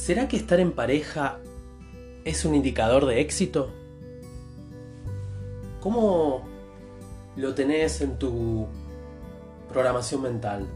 ¿Será 0.00 0.28
que 0.28 0.38
estar 0.38 0.58
en 0.60 0.72
pareja 0.72 1.40
es 2.24 2.46
un 2.46 2.54
indicador 2.54 3.04
de 3.04 3.20
éxito? 3.20 3.70
¿Cómo 5.82 6.48
lo 7.36 7.54
tenés 7.54 8.00
en 8.00 8.18
tu 8.18 8.66
programación 9.68 10.22
mental? 10.22 10.66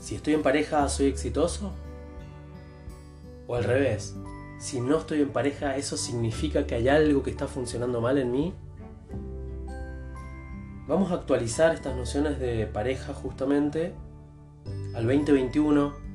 Si 0.00 0.14
estoy 0.14 0.34
en 0.34 0.42
pareja, 0.44 0.88
¿soy 0.88 1.06
exitoso? 1.06 1.72
¿O 3.48 3.56
al 3.56 3.64
revés? 3.64 4.14
Si 4.60 4.80
no 4.80 4.98
estoy 4.98 5.22
en 5.22 5.30
pareja, 5.30 5.76
¿eso 5.76 5.96
significa 5.96 6.64
que 6.64 6.76
hay 6.76 6.86
algo 6.86 7.24
que 7.24 7.30
está 7.30 7.48
funcionando 7.48 8.00
mal 8.00 8.18
en 8.18 8.30
mí? 8.30 8.54
Vamos 10.86 11.10
a 11.10 11.16
actualizar 11.16 11.74
estas 11.74 11.96
nociones 11.96 12.38
de 12.38 12.68
pareja 12.68 13.12
justamente 13.12 13.94
al 14.94 15.08
2021 15.08 16.11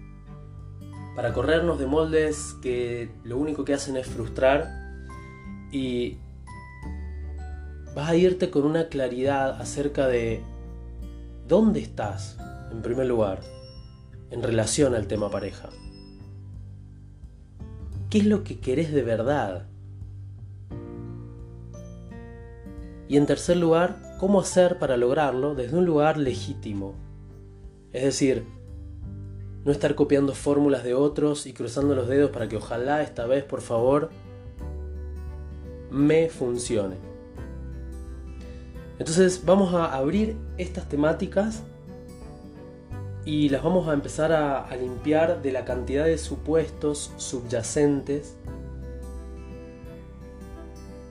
para 1.17 1.34
corrernos 1.34 1.80
de 1.80 1.88
moldes 1.88 2.55
que 2.62 3.09
lo 3.23 3.39
único 3.39 3.66
que 3.66 3.73
hacen 3.73 3.98
es 3.98 4.05
frustrar 4.05 4.70
y 5.71 6.20
vas 7.95 8.12
a 8.12 8.16
irte 8.16 8.52
con 8.52 8.66
una 8.66 8.88
claridad 8.88 9.59
acerca 9.59 10.05
de 10.05 10.43
dónde 11.48 11.80
estás, 11.80 12.38
en 12.71 12.84
primer 12.84 13.07
lugar, 13.07 13.40
en 14.30 14.43
relación 14.43 14.93
al 14.93 15.07
tema 15.07 15.31
pareja. 15.31 15.70
¿Qué 18.12 18.20
es 18.20 18.27
lo 18.27 18.43
que 18.43 18.59
querés 18.59 18.93
de 18.93 19.02
verdad? 19.02 19.65
Y 23.07 23.18
en 23.18 23.26
tercer 23.26 23.57
lugar, 23.57 24.18
¿cómo 24.20 24.40
hacer 24.40 24.77
para 24.77 24.98
lograrlo 24.98 25.55
desde 25.55 25.77
un 25.77 25.85
lugar 25.88 26.20
legítimo? 26.20 26.93
Es 27.91 28.04
decir, 28.04 28.45
no 29.68 29.73
estar 29.73 29.96
copiando 29.96 30.34
fórmulas 30.34 30.85
de 30.85 30.93
otros 30.93 31.46
y 31.46 31.51
cruzando 31.51 31.93
los 31.93 32.07
dedos 32.07 32.32
para 32.32 32.48
que 32.48 32.55
ojalá 32.55 33.04
esta 33.04 33.26
vez, 33.26 33.43
por 33.43 33.60
favor, 33.60 34.10
me 35.91 36.29
funcione. 36.29 36.96
Entonces 38.98 39.43
vamos 39.43 39.73
a 39.73 39.93
abrir 39.93 40.38
estas 40.57 40.88
temáticas 40.88 41.63
y 43.26 43.49
las 43.49 43.62
vamos 43.62 43.90
a 43.90 43.93
empezar 43.93 44.32
a, 44.32 44.73
limpiar 44.77 45.41
de 45.41 45.51
la 45.51 45.65
cantidad 45.65 46.05
de 46.05 46.18
supuestos 46.18 47.12
subyacentes 47.18 48.38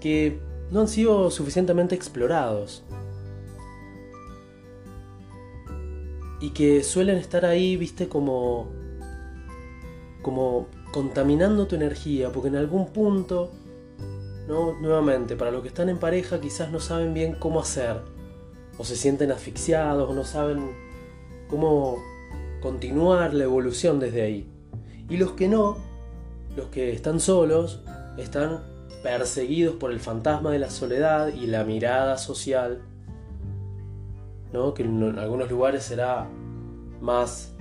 que 0.01 0.41
no 0.71 0.81
han 0.81 0.89
sido 0.89 1.31
suficientemente 1.31 1.95
explorados. 1.95 2.83
Y 6.47 6.51
que 6.51 6.85
suelen 6.85 7.17
estar 7.17 7.45
ahí, 7.45 7.77
viste, 7.77 8.09
como, 8.09 8.69
como 10.23 10.69
contaminando 10.93 11.67
tu 11.67 11.75
energía, 11.75 12.31
porque 12.31 12.47
en 12.47 12.55
algún 12.55 12.93
punto, 12.93 13.51
¿no? 14.47 14.81
nuevamente, 14.81 15.35
para 15.35 15.51
los 15.51 15.63
que 15.63 15.69
están 15.69 15.89
en 15.89 15.99
pareja 15.99 16.41
quizás 16.41 16.71
no 16.71 16.79
saben 16.79 17.15
bien 17.15 17.35
cómo 17.35 17.59
hacer, 17.59 18.01
o 18.79 18.85
se 18.85 18.95
sienten 18.95 19.33
asfixiados, 19.33 20.09
o 20.09 20.15
no 20.15 20.23
saben 20.23 20.71
cómo 21.51 21.97
continuar 22.63 23.35
la 23.35 23.43
evolución 23.43 23.99
desde 23.99 24.23
ahí. 24.23 24.49
Y 25.09 25.17
los 25.17 25.33
que 25.33 25.49
no, 25.49 25.79
los 26.55 26.67
que 26.67 26.93
están 26.93 27.19
solos, 27.19 27.81
están 28.19 28.63
perseguidos 29.03 29.75
por 29.75 29.91
el 29.91 29.99
fantasma 29.99 30.53
de 30.53 30.61
la 30.61 30.71
soledad 30.71 31.27
y 31.27 31.49
la 31.49 31.65
mirada 31.65 32.19
social 32.19 32.83
que 34.75 34.83
en 34.83 35.19
algunos 35.19 35.51
lugares 35.51 35.85
será 35.85 36.29
más, 37.01 37.55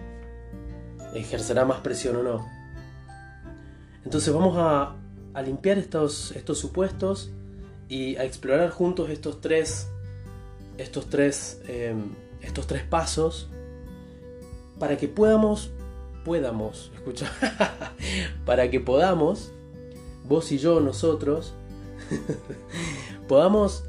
ejercerá 1.13 1.65
más 1.65 1.79
presión 1.79 2.17
o 2.17 2.23
no. 2.23 2.45
Entonces 4.03 4.33
vamos 4.33 4.55
a, 4.57 4.95
limpiar 5.43 5.77
estos, 5.77 6.31
estos 6.31 6.59
supuestos 6.59 7.31
y 7.89 8.15
a 8.15 8.23
explorar 8.23 8.69
juntos 8.69 9.09
estos 9.09 9.41
tres, 9.41 9.89
estos 10.77 11.09
tres, 11.09 11.61
em, 11.67 12.15
estos 12.41 12.67
tres 12.67 12.83
pasos 12.83 13.49
para 14.79 14.97
que 14.97 15.09
podamos, 15.09 15.71
podamos, 16.23 16.91
escucha, 16.95 17.29
para 18.45 18.69
que 18.69 18.79
podamos, 18.79 19.51
vos 20.23 20.51
y 20.51 20.57
yo, 20.57 20.79
nosotros, 20.79 21.53
podamos 23.27 23.83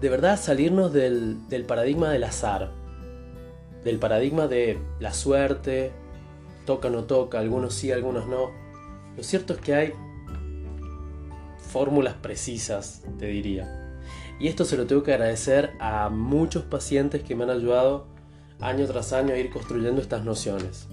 de 0.00 0.08
verdad 0.08 0.40
salirnos 0.40 0.92
del, 0.92 1.38
paradigma 1.66 2.10
del 2.10 2.24
azar, 2.24 2.70
del 3.84 3.98
paradigma 3.98 4.46
de 4.46 4.78
la 5.00 5.12
suerte, 5.12 5.92
toca 6.66 6.88
o 6.88 6.90
no 6.90 7.04
toca, 7.04 7.38
algunos 7.38 7.74
sí, 7.74 7.90
algunos 7.90 8.26
no. 8.28 8.50
Lo 9.16 9.22
cierto 9.22 9.54
es 9.54 9.60
que 9.60 9.74
hay 9.74 9.92
fórmulas 11.58 12.14
precisas, 12.14 13.02
te 13.18 13.26
diría. 13.26 14.00
Y 14.38 14.46
esto 14.46 14.64
se 14.64 14.76
lo 14.76 14.86
tengo 14.86 15.02
que 15.02 15.12
agradecer 15.12 15.72
a 15.80 16.08
muchos 16.10 16.62
pacientes 16.62 17.22
que 17.22 17.34
me 17.34 17.44
han 17.44 17.50
ayudado 17.50 18.06
año 18.60 18.86
tras 18.86 19.12
año 19.12 19.34
a 19.34 19.38
ir 19.38 19.50
construyendo 19.50 20.00
estas 20.00 20.24
nociones. 20.24 20.86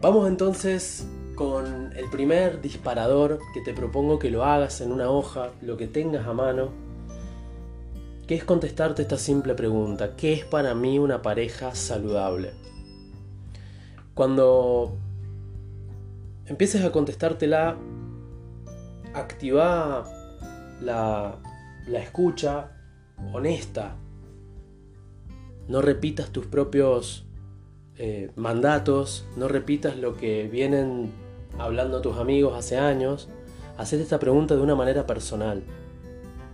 Vamos 0.00 0.28
entonces 0.28 1.06
con 1.34 1.92
el 1.96 2.08
primer 2.10 2.60
disparador 2.60 3.38
que 3.54 3.60
te 3.60 3.74
propongo 3.74 4.18
que 4.18 4.30
lo 4.30 4.44
hagas 4.44 4.80
en 4.80 4.92
una 4.92 5.10
hoja, 5.10 5.50
lo 5.60 5.76
que 5.76 5.86
tengas 5.86 6.26
a 6.26 6.32
mano, 6.32 6.70
que 8.26 8.34
es 8.34 8.44
contestarte 8.44 9.02
esta 9.02 9.18
simple 9.18 9.54
pregunta, 9.54 10.16
¿qué 10.16 10.32
es 10.32 10.44
para 10.44 10.74
mí 10.74 10.98
una 10.98 11.22
pareja 11.22 11.74
saludable? 11.74 12.52
Cuando 14.14 14.96
empieces 16.46 16.84
a 16.84 16.92
contestártela, 16.92 17.76
activa 19.14 20.04
la, 20.80 21.38
la 21.86 21.98
escucha 21.98 22.72
honesta. 23.32 23.96
No 25.68 25.80
repitas 25.80 26.30
tus 26.30 26.46
propios 26.46 27.24
eh, 27.96 28.30
mandatos, 28.36 29.26
no 29.36 29.48
repitas 29.48 29.96
lo 29.96 30.16
que 30.16 30.48
vienen 30.48 31.12
hablando 31.58 31.98
a 31.98 32.02
tus 32.02 32.16
amigos 32.18 32.56
hace 32.56 32.78
años, 32.78 33.28
hacer 33.76 34.00
esta 34.00 34.18
pregunta 34.18 34.54
de 34.54 34.62
una 34.62 34.74
manera 34.74 35.06
personal. 35.06 35.62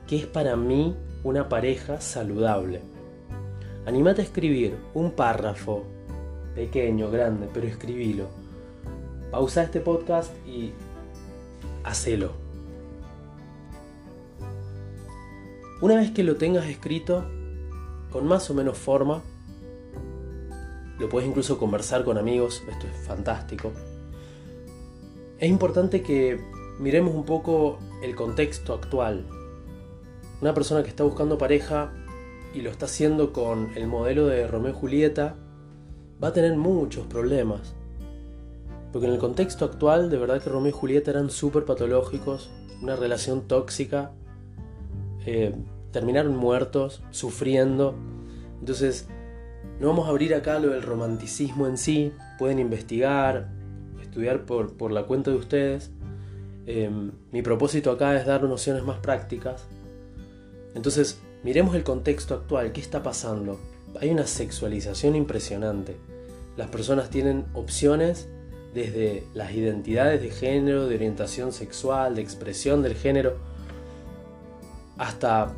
¿Qué 0.06 0.16
es 0.16 0.26
para 0.26 0.56
mí 0.56 0.96
una 1.24 1.48
pareja 1.48 2.00
saludable? 2.00 2.82
Animate 3.86 4.22
a 4.22 4.24
escribir 4.24 4.76
un 4.94 5.12
párrafo, 5.12 5.84
pequeño, 6.54 7.10
grande, 7.10 7.48
pero 7.52 7.66
escribilo. 7.66 8.26
Pausa 9.30 9.62
este 9.62 9.80
podcast 9.80 10.32
y 10.46 10.72
hacelo. 11.84 12.32
Una 15.80 15.96
vez 15.96 16.10
que 16.10 16.24
lo 16.24 16.36
tengas 16.36 16.66
escrito, 16.66 17.24
con 18.10 18.26
más 18.26 18.50
o 18.50 18.54
menos 18.54 18.76
forma, 18.76 19.22
lo 20.98 21.08
puedes 21.08 21.28
incluso 21.28 21.58
conversar 21.58 22.04
con 22.04 22.18
amigos, 22.18 22.64
esto 22.68 22.86
es 22.86 23.06
fantástico. 23.06 23.72
Es 25.38 25.48
importante 25.48 26.02
que 26.02 26.40
miremos 26.80 27.14
un 27.14 27.24
poco 27.24 27.78
el 28.02 28.16
contexto 28.16 28.74
actual. 28.74 29.24
Una 30.40 30.52
persona 30.52 30.82
que 30.82 30.88
está 30.88 31.04
buscando 31.04 31.38
pareja 31.38 31.92
y 32.54 32.62
lo 32.62 32.70
está 32.70 32.86
haciendo 32.86 33.32
con 33.32 33.70
el 33.76 33.86
modelo 33.86 34.26
de 34.26 34.48
Romeo 34.48 34.72
y 34.72 34.74
Julieta 34.74 35.36
va 36.22 36.28
a 36.28 36.32
tener 36.32 36.56
muchos 36.56 37.06
problemas. 37.06 37.76
Porque 38.92 39.06
en 39.06 39.12
el 39.12 39.20
contexto 39.20 39.64
actual, 39.64 40.10
de 40.10 40.18
verdad 40.18 40.42
que 40.42 40.50
Romeo 40.50 40.70
y 40.70 40.72
Julieta 40.72 41.12
eran 41.12 41.30
súper 41.30 41.64
patológicos, 41.64 42.50
una 42.82 42.96
relación 42.96 43.42
tóxica, 43.42 44.10
eh, 45.24 45.54
terminaron 45.92 46.36
muertos, 46.36 47.04
sufriendo. 47.10 47.94
Entonces, 48.58 49.06
no 49.78 49.86
vamos 49.86 50.08
a 50.08 50.10
abrir 50.10 50.34
acá 50.34 50.58
lo 50.58 50.70
del 50.70 50.82
romanticismo 50.82 51.68
en 51.68 51.76
sí, 51.76 52.12
pueden 52.40 52.58
investigar, 52.58 53.56
estudiar 54.18 54.46
por, 54.46 54.90
la 54.90 55.04
cuenta 55.04 55.30
de 55.30 55.36
ustedes. 55.36 55.90
Em, 56.66 57.12
mi 57.30 57.42
propósito 57.42 57.92
acá 57.92 58.18
es 58.18 58.26
dar 58.26 58.42
nociones 58.42 58.82
más 58.82 58.98
prácticas. 58.98 59.64
Entonces, 60.74 61.20
miremos 61.44 61.76
el 61.76 61.84
contexto 61.84 62.34
actual, 62.34 62.72
¿qué 62.72 62.80
está 62.80 63.02
pasando? 63.02 63.60
Hay 64.00 64.10
una 64.10 64.26
sexualización 64.26 65.14
impresionante. 65.14 65.96
Las 66.56 66.68
personas 66.68 67.10
tienen 67.10 67.46
opciones 67.54 68.28
desde 68.74 69.24
las 69.34 69.52
identidades 69.52 70.20
de 70.20 70.30
género, 70.30 70.88
de 70.88 70.96
orientación 70.96 71.52
sexual, 71.52 72.16
de 72.16 72.22
expresión 72.22 72.82
del 72.82 72.94
género, 72.94 73.36
hasta... 74.98 75.54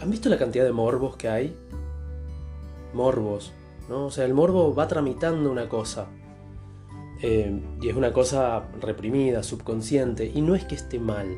¿Han 0.00 0.10
visto 0.10 0.28
la 0.28 0.38
cantidad 0.38 0.64
de 0.64 0.72
morbos 0.72 1.16
que 1.16 1.28
hay? 1.28 1.56
Morbos, 2.94 3.52
¿no? 3.88 4.06
O 4.06 4.10
sea, 4.10 4.24
el 4.24 4.32
morbo 4.32 4.74
va 4.74 4.88
tramitando 4.88 5.50
una 5.50 5.68
cosa. 5.68 6.06
Eh, 7.20 7.60
y 7.82 7.88
es 7.88 7.96
una 7.96 8.12
cosa 8.12 8.68
reprimida, 8.80 9.42
subconsciente, 9.42 10.30
y 10.32 10.40
no 10.40 10.54
es 10.54 10.64
que 10.64 10.74
esté 10.74 10.98
mal. 10.98 11.36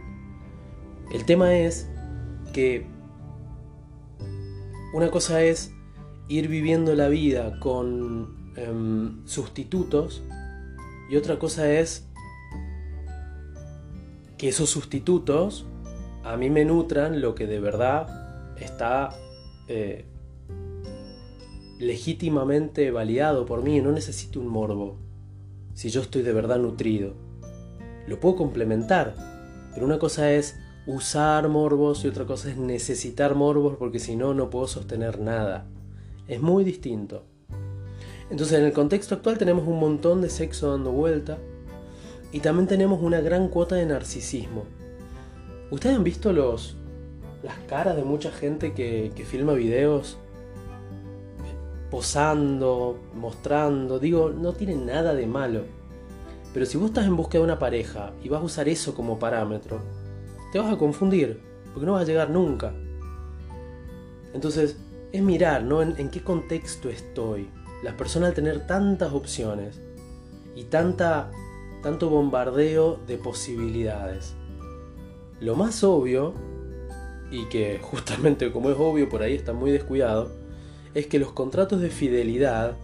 El 1.13 1.25
tema 1.25 1.57
es 1.57 1.89
que 2.53 2.87
una 4.93 5.11
cosa 5.11 5.43
es 5.43 5.73
ir 6.29 6.49
viviendo 6.49 6.95
la 6.95 7.09
vida 7.09 7.59
con 7.61 8.53
em, 8.57 9.27
sustitutos 9.27 10.23
Y 11.09 11.17
otra 11.17 11.39
cosa 11.39 11.73
es 11.73 12.07
que 14.39 14.49
esos 14.49 14.71
sustitutos 14.71 15.67
a 16.23 16.37
mí 16.37 16.51
me 16.51 16.65
nutran 16.65 17.21
lo 17.21 17.35
que 17.35 17.47
de 17.47 17.59
verdad 17.59 18.55
está 18.59 19.11
eh, 19.67 20.05
legítimamente 21.79 22.91
validado 22.91 23.45
por 23.45 23.63
mí. 23.63 23.81
No 23.81 23.91
necesito 23.91 24.39
un 24.39 24.47
morbo 24.47 24.99
si 25.75 25.91
yo 25.91 26.01
estoy 26.01 26.23
de 26.23 26.33
verdad 26.33 26.59
nutrido. 26.59 27.15
Lo 28.07 28.21
puedo 28.21 28.37
complementar, 28.37 29.15
pero 29.73 29.87
una 29.87 29.99
cosa 29.99 30.33
es 30.33 30.57
usar 30.87 31.49
morbos 31.49 32.05
y 32.05 32.09
otra 32.09 32.27
cosa 32.27 32.51
es 32.51 32.57
necesitar 32.57 33.35
morbos 33.35 33.77
porque 33.77 33.99
si 33.99 34.17
no, 34.17 34.35
no 34.35 34.51
puedo 34.51 34.67
sostener 34.67 35.21
nada. 35.21 35.67
Es 36.27 36.41
muy 36.41 36.65
distinto. 36.65 37.25
Entonces 38.31 38.59
en 38.59 38.65
el 38.65 38.73
contexto 38.73 39.17
actual 39.17 39.39
tenemos 39.39 39.67
un 39.67 39.79
montón 39.79 40.21
de 40.21 40.31
sexo 40.31 40.71
dando 40.71 40.93
vuelta 40.93 41.39
y 42.33 42.41
también 42.41 42.69
tenemos 42.69 43.03
una 43.03 43.21
gran 43.21 43.49
cuota 43.49 43.75
de 43.75 43.87
narcisismo. 43.87 44.65
¿Ustedes 45.71 45.97
han 45.97 46.05
visto 46.05 46.33
los, 46.33 46.77
las 47.43 47.59
caras 47.69 47.97
de 47.97 48.05
mucha 48.05 48.31
gente 48.31 48.73
que, 48.73 49.13
que 49.15 49.25
filma 49.25 49.53
videos 49.55 50.19
posando, 51.91 52.99
mostrando? 53.15 53.99
Digo, 53.99 54.31
no 54.31 54.53
tiene 54.53 54.77
nada 54.77 55.15
de 55.15 55.27
malo. 55.27 55.65
Pero 56.53 56.67
si 56.67 56.79
vos 56.79 56.89
estás 56.89 57.07
en 57.07 57.17
busca 57.17 57.39
de 57.39 57.45
una 57.45 57.59
pareja 57.59 58.13
y 58.23 58.29
vas 58.29 58.41
a 58.41 58.45
usar 58.45 58.69
eso 58.69 58.95
como 58.95 59.19
parámetro, 59.19 59.81
te 60.53 60.59
vas 60.59 60.73
a 60.73 60.79
confundir, 60.79 61.41
porque 61.73 61.87
no 61.87 61.93
vas 61.93 62.03
a 62.03 62.07
llegar 62.07 62.31
nunca. 62.31 62.73
Entonces, 64.33 64.77
es 65.13 65.23
mirar, 65.23 65.63
¿no? 65.63 65.83
En, 65.83 65.95
en 65.99 66.11
qué 66.11 66.23
contexto 66.23 66.89
estoy. 66.89 67.49
Las 67.83 67.95
personas 67.95 68.31
al 68.31 68.35
tener 68.35 68.67
tantas 68.67 69.13
opciones 69.13 69.81
y 70.55 70.65
tanta, 70.65 71.31
tanto 71.83 72.11
bombardeo 72.11 73.01
de 73.07 73.17
posibilidades. 73.17 74.35
Lo 75.41 75.57
más 75.57 75.83
obvio, 75.83 76.35
y 77.31 77.45
que 77.47 77.79
justamente 77.83 78.53
como 78.53 78.71
es 78.71 78.77
obvio 78.79 79.09
por 79.09 79.23
ahí 79.23 79.35
está 79.35 79.53
muy 79.53 79.71
descuidado, 79.71 80.40
es 80.95 81.07
que 81.07 81.19
los 81.19 81.33
contratos 81.33 81.81
de 81.81 81.91
fidelidad 81.91 82.77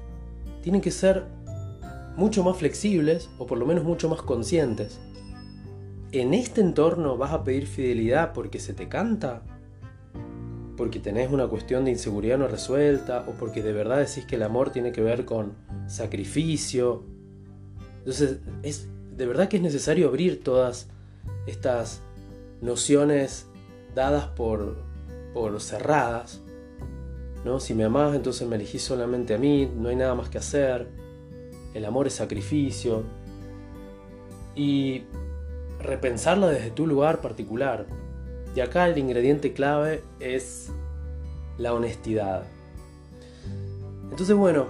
tienen 0.62 0.80
que 0.80 0.90
ser 0.90 1.24
mucho 2.16 2.42
más 2.42 2.56
flexibles 2.56 3.28
o 3.38 3.46
por 3.46 3.58
lo 3.58 3.66
menos 3.66 3.84
mucho 3.84 4.08
más 4.08 4.22
conscientes. 4.22 4.98
¿En 6.12 6.34
este 6.34 6.60
entorno 6.60 7.16
vas 7.16 7.32
a 7.32 7.44
pedir 7.44 7.66
fidelidad 7.66 8.32
porque 8.32 8.58
se 8.58 8.72
te 8.72 8.88
canta? 8.88 9.42
¿Porque 10.76 10.98
tenés 10.98 11.30
una 11.30 11.48
cuestión 11.48 11.84
de 11.84 11.90
inseguridad 11.90 12.38
no 12.38 12.48
resuelta? 12.48 13.24
¿O 13.28 13.32
porque 13.32 13.62
de 13.62 13.72
verdad 13.72 13.98
decís 13.98 14.24
que 14.24 14.36
el 14.36 14.42
amor 14.42 14.70
tiene 14.70 14.92
que 14.92 15.02
ver 15.02 15.24
con 15.24 15.54
sacrificio? 15.86 17.04
Entonces, 17.98 18.38
es 18.62 18.88
de 19.16 19.26
verdad 19.26 19.48
que 19.48 19.56
es 19.56 19.62
necesario 19.62 20.08
abrir 20.08 20.44
todas 20.44 20.88
estas 21.46 22.02
nociones 22.60 23.46
dadas 23.94 24.26
por, 24.28 24.76
por 25.32 25.60
cerradas. 25.60 26.42
¿No? 27.46 27.60
Si 27.60 27.74
me 27.74 27.84
amás, 27.84 28.16
entonces 28.16 28.46
me 28.46 28.56
elegís 28.56 28.82
solamente 28.82 29.32
a 29.32 29.38
mí, 29.38 29.70
no 29.72 29.88
hay 29.88 29.96
nada 29.96 30.16
más 30.16 30.28
que 30.28 30.38
hacer. 30.38 30.88
El 31.74 31.84
amor 31.84 32.08
es 32.08 32.14
sacrificio. 32.14 33.04
Y 34.56 35.04
repensarla 35.80 36.48
desde 36.48 36.72
tu 36.72 36.88
lugar 36.88 37.20
particular. 37.20 37.86
Y 38.56 38.60
acá 38.60 38.88
el 38.88 38.98
ingrediente 38.98 39.52
clave 39.52 40.02
es 40.18 40.72
la 41.56 41.72
honestidad. 41.72 42.42
Entonces, 44.10 44.34
bueno, 44.34 44.66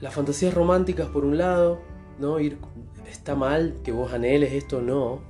las 0.00 0.14
fantasías 0.14 0.54
románticas 0.54 1.08
por 1.08 1.26
un 1.26 1.36
lado, 1.36 1.80
¿no? 2.18 2.40
Ir, 2.40 2.56
está 3.06 3.34
mal 3.34 3.74
que 3.84 3.92
vos 3.92 4.14
anheles 4.14 4.54
esto, 4.54 4.80
no. 4.80 5.20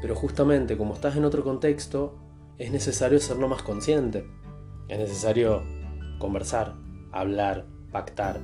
Pero 0.00 0.14
justamente 0.14 0.78
como 0.78 0.94
estás 0.94 1.16
en 1.16 1.26
otro 1.26 1.44
contexto, 1.44 2.14
es 2.56 2.72
necesario 2.72 3.20
serlo 3.20 3.46
más 3.46 3.62
consciente. 3.62 4.24
Es 4.90 4.98
necesario 4.98 5.62
conversar, 6.18 6.74
hablar, 7.12 7.64
pactar, 7.92 8.40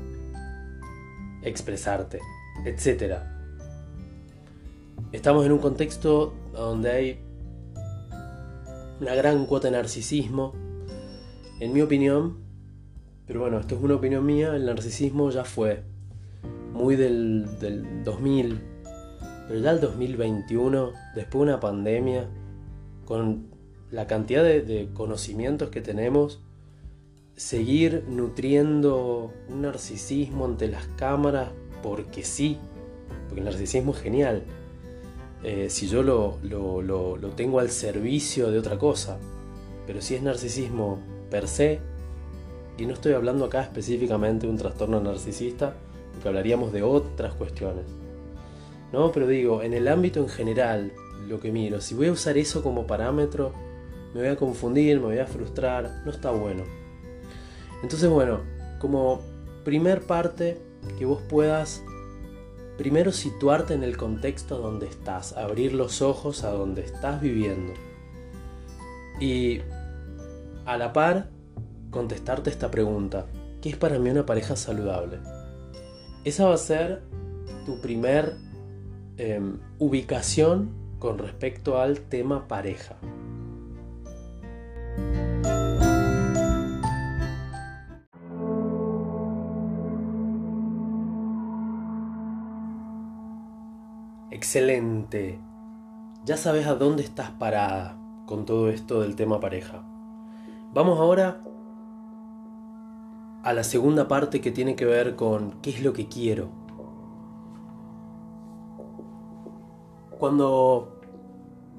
expresarte, 1.43 2.21
etc. 2.65 3.17
Estamos 5.11 5.45
en 5.45 5.51
un 5.51 5.59
contexto 5.59 6.35
donde 6.53 6.91
hay 6.93 7.21
una 9.01 9.17
gran 9.17 9.45
cuota 9.47 9.67
de 9.67 9.77
narcisismo. 9.77 10.53
En 11.59 11.73
mi 11.73 11.83
opinión, 11.83 12.37
pero 13.27 13.41
bueno, 13.41 13.59
esto 13.59 13.75
es 13.75 13.83
una 13.83 13.97
opinión 13.97 14.25
mía, 14.25 14.55
el 14.55 14.67
narcisismo 14.67 15.31
ya 15.31 15.43
fue 15.43 15.83
muy 16.73 16.95
del, 16.95 17.59
del 17.59 18.05
2000, 18.05 18.61
pero 19.49 19.59
ya 19.59 19.73
el 19.73 19.81
2021, 19.81 20.93
después 21.17 21.41
de 21.41 21.53
una 21.53 21.59
pandemia, 21.59 22.29
con 23.05 23.56
la 23.91 24.07
cantidad 24.07 24.43
de, 24.43 24.89
conocimientos 24.95 25.71
que 25.71 25.81
tenemos, 25.81 26.41
seguir 27.37 28.05
nutriendo 28.09 29.33
un 29.49 29.63
narcisismo 29.63 30.47
ante 30.47 30.69
las 30.69 30.87
cámaras 30.97 31.51
porque 31.83 32.25
sí, 32.25 32.59
porque 33.29 33.41
el 33.41 33.45
narcisismo 33.45 33.93
es 33.93 33.99
genial, 33.99 34.43
eh, 35.43 35.69
si 35.69 35.87
yo 35.87 36.03
lo, 36.03 36.39
lo, 36.43 36.83
lo, 36.83 37.17
lo 37.17 37.31
tengo 37.31 37.61
al 37.61 37.71
servicio 37.71 38.51
de 38.51 38.59
otra 38.59 38.79
cosa, 38.79 39.19
pero 39.87 40.01
si 40.01 40.15
es 40.15 40.23
narcisismo 40.23 40.99
per 41.31 41.47
se, 41.47 41.81
y 42.79 42.87
no 42.87 42.95
estoy 42.95 43.13
hablando 43.13 43.45
acá 43.45 43.63
específicamente 43.63 44.47
de 44.47 44.53
un 44.53 44.59
trastorno 44.59 45.01
narcisista, 45.01 45.75
porque 46.13 46.29
hablaríamos 46.29 46.73
de 46.73 46.83
otras 46.83 47.35
cuestiones. 47.35 47.85
No, 48.93 49.13
pero 49.13 49.27
digo, 49.27 49.63
en 49.63 49.75
el 49.75 49.89
ámbito 49.89 50.21
en 50.21 50.29
general, 50.29 50.93
lo 51.29 51.41
que 51.41 51.53
miro, 51.53 51.81
si 51.81 51.95
voy 51.95 52.09
a 52.09 52.13
usar 52.13 52.39
eso 52.39 52.63
como 52.63 52.87
parámetro, 52.87 53.53
me 54.17 54.23
voy 54.23 54.31
a 54.31 54.37
confundir, 54.37 54.99
me 54.99 55.07
voy 55.07 55.19
a 55.19 55.27
frustrar, 55.27 56.03
no 56.05 56.11
está 56.11 56.31
bueno. 56.31 56.65
Entonces, 57.83 58.09
bueno, 58.09 58.41
como 58.81 59.21
primer 59.63 60.03
parte, 60.03 60.59
que 60.99 61.05
vos 61.05 61.21
puedas 61.29 61.83
primero 62.79 63.13
situarte 63.13 63.75
en 63.75 63.83
el 63.83 63.97
contexto 63.97 64.59
donde 64.59 64.87
estás, 64.87 65.37
abrir 65.37 65.73
los 65.73 66.03
ojos 66.03 66.45
a 66.45 66.51
donde 66.51 66.83
estás 66.83 67.21
viviendo. 67.21 67.75
Y 69.21 69.61
a 70.65 70.77
la 70.77 70.93
par, 70.93 71.29
contestarte 71.91 72.51
esta 72.51 72.71
pregunta, 72.71 73.27
¿qué 73.61 73.71
es 73.71 73.77
para 73.77 73.99
mí 73.99 74.11
una 74.11 74.27
pareja 74.27 74.57
saludable? 74.57 75.19
Esa 76.25 76.47
va 76.47 76.55
a 76.55 76.59
ser 76.59 77.03
tu 77.65 77.81
primer 77.81 78.35
em, 79.19 79.59
ubicación 79.79 80.71
con 80.99 81.19
respecto 81.19 81.79
al 81.79 82.01
tema 82.01 82.49
pareja. 82.49 82.97
Excelente. 94.47 95.41
Ya 96.25 96.37
sabes 96.37 96.69
a 96.69 96.77
dónde 96.77 97.03
estás 97.03 97.33
parada 97.33 97.99
con 98.27 98.47
todo 98.47 98.69
esto 98.71 99.01
del 99.01 99.17
tema 99.17 99.41
pareja. 99.41 99.83
Vamos 100.73 101.01
ahora 101.01 101.41
a 103.43 103.53
la 103.53 103.65
segunda 103.65 104.07
parte 104.07 104.41
que 104.41 104.53
tiene 104.53 104.77
que 104.77 104.85
ver 104.85 105.17
con 105.17 105.61
qué 105.63 105.71
es 105.71 105.83
lo 105.83 105.93
que 105.93 106.07
quiero. 106.07 106.49
Cuando 110.17 111.01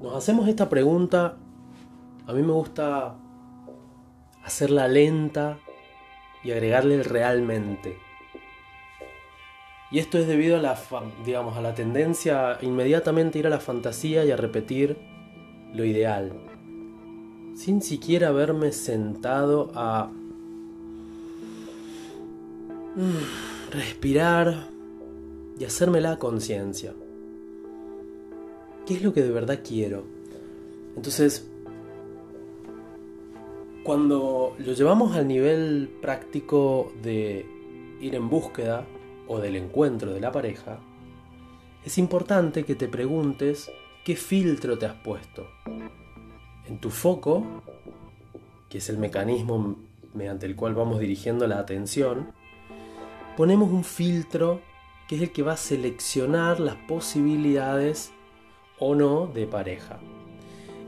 nos 0.02 0.14
hacemos 0.14 0.46
esta 0.46 0.68
pregunta, 0.68 1.38
a 2.26 2.32
mí 2.34 2.42
me 2.42 2.52
gusta 2.52 3.14
hacerla 4.44 4.88
lenta 4.88 5.56
y 6.44 6.50
agregarle 6.50 6.96
el 6.96 7.06
realmente. 7.06 7.96
Y 9.90 9.98
esto 9.98 10.18
es 10.18 10.26
debido 10.26 10.56
a 10.56 10.60
la, 10.60 10.78
digamos, 11.24 11.56
a 11.56 11.62
la 11.62 11.74
tendencia 11.74 12.52
a 12.52 12.64
inmediatamente 12.64 13.38
ir 13.38 13.46
a 13.46 13.50
la 13.50 13.60
fantasía 13.60 14.24
y 14.24 14.30
a 14.30 14.36
repetir 14.36 14.98
lo 15.72 15.84
ideal, 15.84 16.32
sin 17.54 17.80
siquiera 17.80 18.28
haberme 18.28 18.72
sentado 18.72 19.70
a 19.74 20.10
mm, 22.96 23.72
respirar 23.72 24.68
y 25.58 25.64
hacerme 25.64 26.00
la 26.00 26.18
conciencia. 26.18 26.92
¿Qué 28.86 28.94
es 28.94 29.02
lo 29.02 29.12
que 29.12 29.22
de 29.22 29.30
verdad 29.30 29.60
quiero? 29.66 30.04
Entonces, 30.96 31.46
cuando 33.84 34.54
lo 34.58 34.72
llevamos 34.72 35.16
al 35.16 35.28
nivel 35.28 35.88
práctico 36.02 36.92
de 37.02 37.46
ir 38.00 38.14
en 38.14 38.28
búsqueda, 38.28 38.86
o 39.28 39.38
del 39.38 39.56
encuentro 39.56 40.12
de 40.12 40.20
la 40.20 40.32
pareja, 40.32 40.80
es 41.84 41.98
importante 41.98 42.64
que 42.64 42.74
te 42.74 42.88
preguntes 42.88 43.70
qué 44.04 44.16
filtro 44.16 44.78
te 44.78 44.86
has 44.86 44.94
puesto. 44.94 45.46
En 46.66 46.78
tu 46.80 46.90
foco, 46.90 47.44
que 48.68 48.78
es 48.78 48.88
el 48.88 48.98
mecanismo 48.98 49.76
mediante 50.14 50.46
el 50.46 50.56
cual 50.56 50.74
vamos 50.74 50.98
dirigiendo 50.98 51.46
la 51.46 51.58
atención, 51.58 52.32
ponemos 53.36 53.70
un 53.70 53.84
filtro 53.84 54.60
que 55.08 55.16
es 55.16 55.22
el 55.22 55.32
que 55.32 55.42
va 55.42 55.52
a 55.52 55.56
seleccionar 55.56 56.60
las 56.60 56.76
posibilidades 56.76 58.12
o 58.78 58.94
no 58.94 59.26
de 59.26 59.46
pareja. 59.46 59.98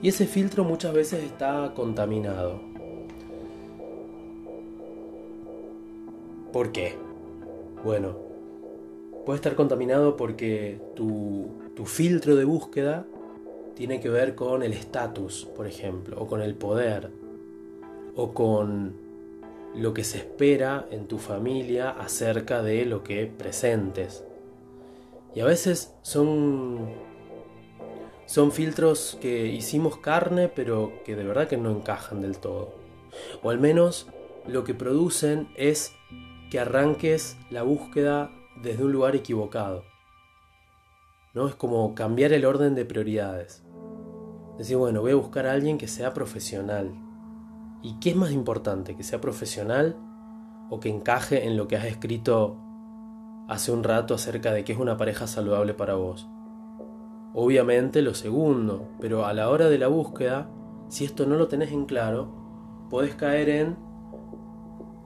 Y 0.02 0.08
ese 0.08 0.26
filtro 0.26 0.64
muchas 0.64 0.92
veces 0.92 1.24
está 1.24 1.72
contaminado. 1.74 2.60
¿Por 6.52 6.72
qué? 6.72 6.96
Bueno, 7.84 8.29
puede 9.24 9.36
estar 9.36 9.54
contaminado 9.54 10.16
porque 10.16 10.80
tu, 10.94 11.58
filtro 11.84 12.36
de 12.36 12.44
búsqueda 12.44 13.06
tiene 13.74 14.00
que 14.00 14.10
ver 14.10 14.34
con 14.34 14.62
el 14.62 14.74
estatus, 14.74 15.48
por 15.56 15.66
ejemplo, 15.66 16.20
o 16.20 16.26
con 16.26 16.42
el 16.42 16.54
poder, 16.54 17.10
o 18.14 18.34
con 18.34 18.94
lo 19.74 19.94
que 19.94 20.04
se 20.04 20.18
espera 20.18 20.86
en 20.90 21.06
tu 21.06 21.16
familia 21.16 21.88
acerca 21.90 22.62
de 22.62 22.84
lo 22.84 23.02
que 23.02 23.26
presentes. 23.26 24.24
Y 25.34 25.40
a 25.40 25.46
veces 25.46 25.94
son 26.02 26.90
filtros 28.52 29.16
que 29.20 29.46
hicimos 29.46 29.96
carne 29.96 30.48
pero 30.48 30.92
que 31.04 31.16
de 31.16 31.24
verdad 31.24 31.48
que 31.48 31.56
no 31.56 31.70
encajan 31.70 32.20
del 32.20 32.36
todo. 32.38 32.74
O 33.42 33.50
al 33.50 33.58
menos 33.58 34.06
lo 34.46 34.64
que 34.64 34.74
producen 34.74 35.48
es 35.56 35.94
que 36.50 36.58
arranques 36.58 37.38
la 37.50 37.62
búsqueda 37.62 38.30
desde 38.62 38.84
un 38.84 38.92
lugar 38.92 39.16
equivocado. 39.16 39.84
¿No? 41.34 41.46
Es 41.46 41.54
como 41.54 41.94
cambiar 41.94 42.32
el 42.32 42.44
orden 42.44 42.74
de 42.74 42.84
prioridades. 42.84 43.64
Decir, 44.58 44.76
bueno, 44.76 45.00
voy 45.00 45.12
a 45.12 45.16
buscar 45.16 45.46
a 45.46 45.52
alguien 45.52 45.78
que 45.78 45.88
sea 45.88 46.12
profesional. 46.12 46.92
¿Y 47.82 47.98
qué 48.00 48.10
es 48.10 48.16
más 48.16 48.32
importante? 48.32 48.96
¿Que 48.96 49.02
sea 49.02 49.20
profesional 49.20 49.96
o 50.68 50.80
que 50.80 50.90
encaje 50.90 51.46
en 51.46 51.56
lo 51.56 51.66
que 51.66 51.76
has 51.76 51.86
escrito 51.86 52.58
hace 53.48 53.72
un 53.72 53.82
rato 53.82 54.14
acerca 54.14 54.52
de 54.52 54.64
que 54.64 54.72
es 54.72 54.78
una 54.78 54.96
pareja 54.96 55.26
saludable 55.26 55.72
para 55.72 55.94
vos? 55.94 56.28
Obviamente 57.32 58.02
lo 58.02 58.14
segundo, 58.14 58.88
pero 59.00 59.24
a 59.24 59.32
la 59.32 59.48
hora 59.48 59.68
de 59.68 59.78
la 59.78 59.88
búsqueda, 59.88 60.50
si 60.88 61.04
esto 61.04 61.26
no 61.26 61.36
lo 61.36 61.48
tenés 61.48 61.70
en 61.70 61.86
claro, 61.86 62.28
podés 62.90 63.14
caer 63.14 63.48
en 63.48 63.76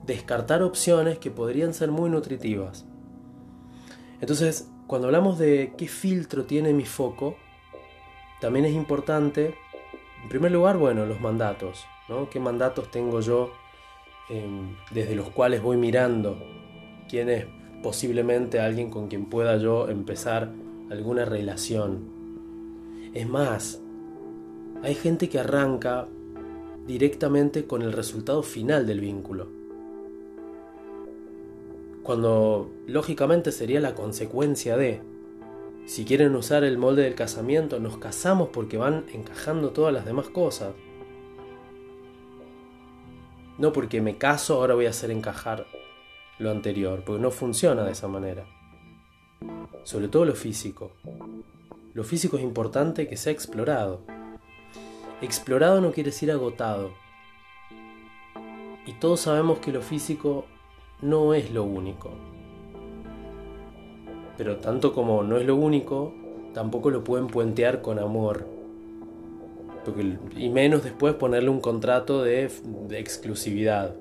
descartar 0.07 0.63
opciones 0.63 1.19
que 1.19 1.31
podrían 1.31 1.75
ser 1.75 1.91
muy 1.91 2.11
nutritivas. 2.11 2.87
Entonces, 4.21 4.71
cuando 4.87 5.09
hablamos 5.09 5.39
de 5.39 5.75
qué 5.77 5.89
filtro 5.89 6.45
tiene 6.45 6.73
mi 6.73 6.85
foco, 6.85 7.37
también 8.41 8.65
es 8.65 8.75
importante, 8.75 9.55
en 10.23 10.29
primer 10.29 10.53
lugar, 10.53 10.77
bueno, 10.77 11.07
los 11.07 11.21
mandatos, 11.21 11.85
¿no? 12.09 12.29
¿Qué 12.29 12.41
mandatos 12.41 12.91
tengo 12.91 13.21
yo 13.21 13.53
em, 14.29 14.77
desde 14.93 15.15
los 15.15 15.31
cuales 15.31 15.63
voy 15.63 15.77
mirando 15.77 16.37
quién 17.09 17.29
es 17.29 17.47
posiblemente 17.83 18.61
alguien 18.61 18.91
con 18.91 19.09
quien 19.09 19.27
pueda 19.27 19.57
yo 19.57 19.89
empezar 19.89 20.53
alguna 20.91 21.25
relación? 21.25 22.13
Es 23.15 23.29
más, 23.29 23.81
hay 24.83 24.95
gente 24.95 25.29
que 25.29 25.39
arranca 25.39 26.07
directamente 26.87 27.67
con 27.67 27.83
el 27.83 27.93
resultado 27.93 28.43
final 28.43 28.87
del 28.87 29.01
vínculo. 29.01 29.64
Cuando 32.05 32.71
lógicamente 32.87 33.51
sería 33.51 33.81
la 33.81 33.95
consecuencia 33.95 34.77
de, 34.77 35.01
si 35.87 36.05
quieren 36.05 36.37
usar 36.37 36.63
el 36.63 36.77
molde 36.77 37.03
del 37.03 37.15
casamiento, 37.15 37.81
nos 37.81 37.97
casamos 37.97 38.51
porque 38.51 38.77
van 38.77 39.07
encajando 39.15 39.71
todas 39.71 39.95
las 39.95 40.05
demás 40.05 40.29
cosas. 40.29 40.75
No 43.57 43.73
porque 43.73 44.03
me 44.03 44.19
caso 44.19 44.57
ahora 44.57 44.75
voy 44.75 44.85
a 44.85 44.91
hacer 44.91 45.11
encajar 45.11 45.67
lo 46.39 46.51
anterior, 46.51 47.05
porque 47.07 47.23
no 47.23 47.31
funciona 47.31 47.85
de 47.85 47.93
esa 47.93 48.07
manera. 48.07 48.45
Sobre 49.85 50.09
todo 50.09 50.27
lo 50.27 50.35
físico. 50.35 50.93
Lo 51.95 52.05
físico 52.05 52.37
es 52.37 52.43
importante 52.43 53.09
que 53.09 53.17
sea 53.17 53.33
explorado. 53.33 54.03
Explorado 55.23 55.81
no 55.81 55.91
quiere 55.93 56.11
decir 56.11 56.31
agotado. 56.31 56.93
Y 58.85 58.93
todos 59.01 59.21
sabemos 59.21 59.61
que 59.61 59.73
lo 59.73 59.81
físico 59.81 60.45
no 61.03 61.35
es 61.35 61.51
lo 61.51 61.65
único. 61.65 62.11
Pero 64.37 64.57
tanto 64.57 64.93
como 64.93 65.23
no 65.23 65.37
es 65.37 65.47
lo 65.47 65.57
único, 65.57 66.13
tampoco 66.53 66.91
lo 66.91 67.05
pueden 67.05 67.27
puentear 67.29 67.83
con 67.83 67.99
amor. 67.99 68.47
y 70.37 70.49
menos 70.49 70.83
después 70.83 71.15
ponerle 71.15 71.51
un 71.51 71.61
contrato 71.61 72.23
de, 72.23 72.51
de 72.89 72.99
exclusividad. 72.99 73.95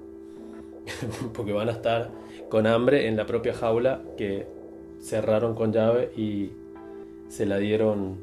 Porque 1.33 1.53
van 1.53 1.69
a 1.69 1.73
estar 1.73 2.09
con 2.49 2.67
hambre 2.67 3.07
en 3.07 3.17
la 3.17 3.25
propia 3.25 3.53
jaula 3.53 4.01
que 4.17 4.47
cerraron 5.01 5.55
con 5.55 5.73
llave 5.73 6.11
y 6.15 6.51
se 7.27 7.45
la 7.45 7.57
dieron 7.57 8.17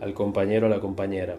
al 0.00 0.14
compañero 0.14 0.66
o 0.66 0.70
la 0.70 0.80
compañera. 0.80 1.38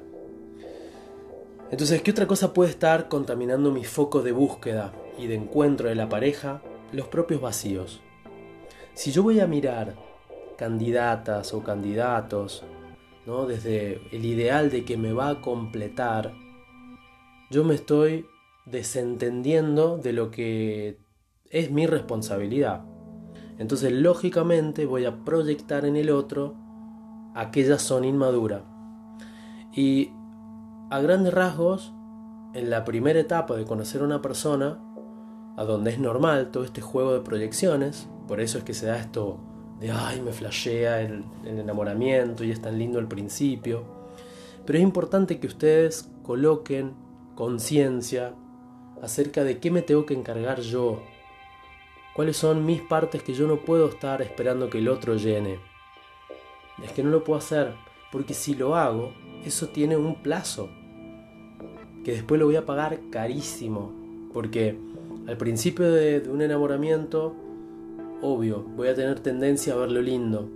Entonces, 1.70 2.02
¿qué 2.02 2.12
otra 2.12 2.28
cosa 2.28 2.54
puede 2.54 2.70
estar 2.70 3.10
contaminando 3.10 3.72
mi 3.72 3.84
foco 3.84 4.22
de 4.22 4.32
búsqueda 4.32 4.94
y 5.18 5.28
de 5.28 5.36
encuentro 5.36 5.90
de 5.90 5.96
la 5.96 6.10
pareja? 6.10 6.62
Los 6.92 7.08
propios 7.08 7.42
vacíos. 7.42 8.02
Si 8.94 9.12
yo 9.12 9.24
voy 9.24 9.40
a 9.40 9.48
mirar 9.48 9.96
candidatas 10.58 11.54
o 11.54 11.64
candidatos, 11.64 12.64
¿no? 13.26 13.46
desde 13.46 14.02
el 14.12 14.26
ideal 14.26 14.70
de 14.72 14.86
que 14.86 14.98
me 14.98 15.14
va 15.14 15.30
a 15.30 15.42
completar, 15.42 16.34
yo 17.52 17.64
me 17.64 17.76
estoy 17.76 18.26
desentendiendo 18.66 19.98
de 19.98 20.14
lo 20.14 20.32
que 20.32 20.98
es 21.50 21.72
mi 21.72 21.88
responsabilidad. 21.88 22.84
Entonces, 23.58 23.92
lógicamente, 23.92 24.86
voy 24.86 25.06
a 25.06 25.24
proyectar 25.24 25.86
en 25.86 25.96
el 25.96 26.10
otro 26.10 26.56
aquella 27.34 27.80
zona 27.80 28.08
inmadura. 28.08 28.64
Y 29.74 30.12
a 30.90 31.00
grandes 31.00 31.34
rasgos, 31.34 31.94
en 32.54 32.70
la 32.70 32.84
primera 32.84 33.20
etapa 33.20 33.56
de 33.56 33.66
conocer 33.66 34.02
a 34.02 34.06
una 34.06 34.22
persona, 34.22 34.80
a 35.58 35.66
donde 35.66 35.92
es 35.92 36.00
normal 36.00 36.52
todo 36.52 36.64
este 36.64 36.80
juego 36.80 37.12
de 37.14 37.20
proyecciones, 37.20 38.08
por 38.30 38.40
eso 38.40 38.60
es 38.60 38.64
que 38.64 38.74
se 38.74 38.86
da 38.86 38.98
esto 38.98 39.38
de, 39.82 39.92
ay, 39.92 40.22
me 40.22 40.32
flashea 40.32 41.02
el, 41.02 41.26
el 41.44 41.60
enamoramiento 41.60 42.46
y 42.46 42.52
es 42.52 42.62
tan 42.62 42.80
lindo 42.80 43.00
al 43.00 43.10
principio. 43.10 43.84
Pero 44.66 44.80
es 44.80 44.84
importante 44.84 45.40
que 45.40 45.48
ustedes 45.48 46.10
coloquen 46.24 46.94
conciencia 47.36 48.34
acerca 49.02 49.44
de 49.44 49.60
qué 49.60 49.70
me 49.72 49.82
tengo 49.82 50.06
que 50.06 50.14
encargar 50.14 50.62
yo 50.62 51.02
cuáles 52.18 52.36
son 52.36 52.66
mis 52.66 52.82
partes 52.82 53.22
que 53.22 53.36
yo 53.36 53.46
no 53.46 53.58
puedo 53.58 53.90
estar 53.90 54.24
esperando 54.24 54.72
que 54.72 54.80
el 54.80 54.90
otro 54.90 55.18
llene. 55.18 55.60
Es 56.84 56.92
que 56.92 57.04
no 57.04 57.12
lo 57.12 57.24
puedo 57.24 57.38
hacer, 57.38 57.76
porque 58.12 58.34
si 58.34 58.56
lo 58.56 58.76
hago, 58.76 59.14
eso 59.46 59.68
tiene 59.68 59.98
un 59.98 60.16
plazo, 60.24 60.68
que 62.04 62.14
después 62.14 62.40
lo 62.40 62.48
voy 62.48 62.56
a 62.56 62.66
pagar 62.66 63.00
carísimo, 63.12 63.94
porque 64.34 64.80
al 65.28 65.38
principio 65.38 65.92
de, 65.92 66.28
un 66.30 66.42
enamoramiento, 66.42 67.36
obvio, 68.22 68.64
voy 68.76 68.88
a 68.88 68.96
tener 68.96 69.20
tendencia 69.20 69.74
a 69.74 69.78
ver 69.78 69.92
lo 69.92 70.02
lindo. 70.02 70.50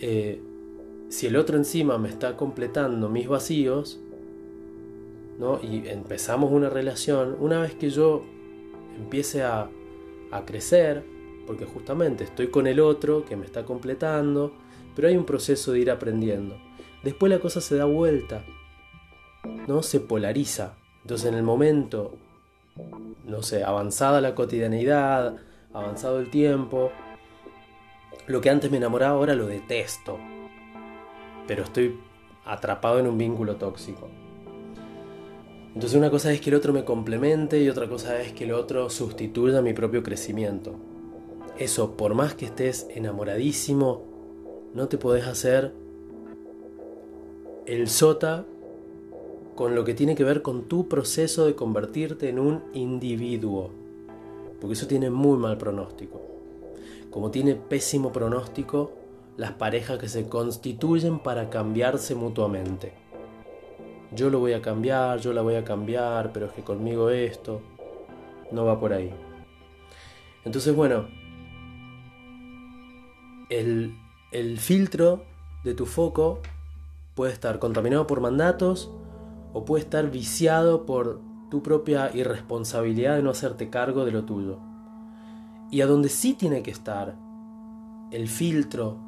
Eh, 0.00 0.40
si 1.08 1.26
el 1.26 1.36
otro 1.36 1.56
encima 1.56 1.98
me 1.98 2.08
está 2.08 2.36
completando 2.36 3.08
mis 3.08 3.28
vacíos, 3.28 4.00
¿no? 5.38 5.60
y 5.62 5.86
empezamos 5.88 6.50
una 6.50 6.70
relación, 6.70 7.36
una 7.38 7.60
vez 7.60 7.74
que 7.74 7.90
yo 7.90 8.24
empiece 8.98 9.42
a 9.42 9.68
a 10.30 10.44
crecer, 10.44 11.04
porque 11.46 11.64
justamente 11.64 12.24
estoy 12.24 12.48
con 12.48 12.66
el 12.66 12.80
otro 12.80 13.24
que 13.24 13.36
me 13.36 13.44
está 13.44 13.64
completando, 13.64 14.52
pero 14.94 15.08
hay 15.08 15.16
un 15.16 15.24
proceso 15.24 15.72
de 15.72 15.80
ir 15.80 15.90
aprendiendo. 15.90 16.56
Después 17.02 17.30
la 17.30 17.38
cosa 17.38 17.60
se 17.60 17.76
da 17.76 17.84
vuelta, 17.84 18.44
¿no? 19.68 19.82
Se 19.82 20.00
polariza. 20.00 20.76
Entonces 21.02 21.28
en 21.28 21.34
el 21.34 21.42
momento, 21.42 22.16
no 23.24 23.42
sé, 23.42 23.64
avanzada 23.64 24.20
la 24.20 24.34
cotidianidad, 24.34 25.36
avanzado 25.72 26.20
el 26.20 26.30
tiempo, 26.30 26.90
lo 28.26 28.40
que 28.40 28.50
antes 28.50 28.70
me 28.70 28.76
enamoraba 28.76 29.14
ahora 29.14 29.34
lo 29.34 29.46
detesto. 29.46 30.18
Pero 31.46 31.64
estoy 31.64 31.98
atrapado 32.44 32.98
en 32.98 33.06
un 33.06 33.18
vínculo 33.18 33.56
tóxico. 33.56 34.08
Entonces 35.74 35.98
una 35.98 36.10
cosa 36.10 36.32
es 36.32 36.40
que 36.40 36.50
el 36.50 36.56
otro 36.56 36.72
me 36.72 36.84
complemente 36.84 37.60
y 37.62 37.68
otra 37.68 37.88
cosa 37.88 38.20
es 38.20 38.32
que 38.32 38.44
el 38.44 38.52
otro 38.52 38.88
sustituya 38.88 39.60
mi 39.60 39.74
propio 39.74 40.02
crecimiento. 40.02 40.74
Eso, 41.58 41.96
por 41.96 42.14
más 42.14 42.34
que 42.34 42.46
estés 42.46 42.86
enamoradísimo, 42.90 44.02
no 44.74 44.88
te 44.88 44.98
podés 44.98 45.26
hacer 45.26 45.72
el 47.66 47.88
sota 47.88 48.46
con 49.56 49.74
lo 49.74 49.84
que 49.84 49.94
tiene 49.94 50.14
que 50.14 50.22
ver 50.22 50.42
con 50.42 50.68
tu 50.68 50.86
proceso 50.88 51.46
de 51.46 51.56
convertirte 51.56 52.28
en 52.28 52.38
un 52.38 52.62
individuo. 52.72 53.70
Porque 54.60 54.74
eso 54.74 54.86
tiene 54.86 55.10
muy 55.10 55.36
mal 55.36 55.58
pronóstico. 55.58 56.22
Como 57.10 57.32
tiene 57.32 57.56
pésimo 57.56 58.12
pronóstico 58.12 58.92
las 59.36 59.52
parejas 59.52 59.98
que 59.98 60.08
se 60.08 60.28
constituyen 60.28 61.18
para 61.18 61.50
cambiarse 61.50 62.14
mutuamente 62.14 63.06
yo 64.12 64.30
lo 64.30 64.38
voy 64.38 64.52
a 64.52 64.62
cambiar, 64.62 65.20
yo 65.20 65.32
la 65.32 65.42
voy 65.42 65.56
a 65.56 65.64
cambiar, 65.64 66.32
pero 66.32 66.46
es 66.46 66.52
que 66.52 66.62
conmigo 66.62 67.10
esto 67.10 67.60
no 68.52 68.64
va 68.64 68.78
por 68.78 68.92
ahí. 68.92 69.12
Entonces, 70.44 70.74
bueno, 70.74 71.06
el, 73.50 73.96
el 74.32 74.58
filtro 74.58 75.24
de 75.64 75.74
tu 75.74 75.86
foco 75.86 76.40
puede 77.14 77.32
estar 77.32 77.58
contaminado 77.58 78.06
por 78.06 78.20
mandatos 78.20 78.90
o 79.56 79.64
puede 79.64 79.84
estar 79.84 80.10
viciado 80.10 80.84
por 80.84 81.22
tu 81.48 81.62
propia 81.62 82.14
irresponsabilidad 82.14 83.16
de 83.16 83.22
no 83.22 83.30
hacerte 83.30 83.70
cargo 83.70 84.04
de 84.04 84.12
lo 84.12 84.26
tuyo. 84.26 84.58
Y 85.70 85.80
a 85.80 85.86
donde 85.86 86.10
sí 86.10 86.34
tiene 86.34 86.62
que 86.62 86.70
estar 86.70 87.16
el 88.10 88.28
filtro 88.28 88.98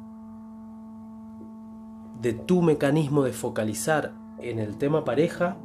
de 2.19 2.33
tu 2.33 2.63
mecanismo 2.63 3.21
de 3.25 3.31
focalizar 3.31 4.13
en 4.39 4.57
el 4.57 4.79
tema 4.79 5.05
pareja 5.05 5.55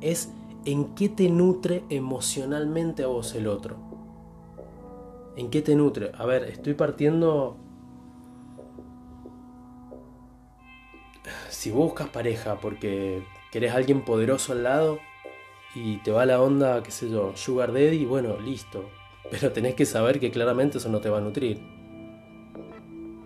es 0.00 0.32
en 0.64 0.96
qué 0.96 1.08
te 1.08 1.30
nutre 1.30 1.84
emocionalmente 1.88 3.04
a 3.04 3.06
vos 3.06 3.36
el 3.36 3.46
otro. 3.46 3.76
¿En 5.36 5.48
qué 5.48 5.62
te 5.62 5.76
nutre? 5.76 6.10
A 6.18 6.26
ver, 6.26 6.42
estoy 6.42 6.74
partiendo... 6.74 7.56
Si 11.50 11.70
buscas 11.70 12.08
pareja 12.08 12.58
porque 12.60 13.22
querés 13.52 13.74
alguien 13.74 14.00
poderoso 14.00 14.52
al 14.52 14.64
lado 14.64 14.98
y 15.74 15.98
te 15.98 16.10
va 16.10 16.26
la 16.26 16.42
onda, 16.42 16.82
qué 16.82 16.90
sé 16.90 17.10
yo, 17.10 17.32
Sugar 17.36 17.72
Daddy, 17.72 18.04
bueno, 18.06 18.40
listo. 18.40 18.86
Pero 19.30 19.52
tenés 19.52 19.74
que 19.74 19.86
saber 19.86 20.18
que 20.18 20.30
claramente 20.30 20.78
eso 20.78 20.88
no 20.88 21.00
te 21.00 21.10
va 21.10 21.18
a 21.18 21.20
nutrir. 21.20 21.60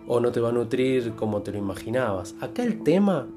O 0.05 0.19
no 0.19 0.31
te 0.31 0.39
va 0.39 0.49
a 0.49 0.51
nutrir 0.51 1.13
como 1.13 1.41
te 1.41 1.51
lo 1.51 1.57
imaginabas. 1.57 2.35
Acá 2.39 2.63
el 2.63 2.83
tema, 2.83 3.27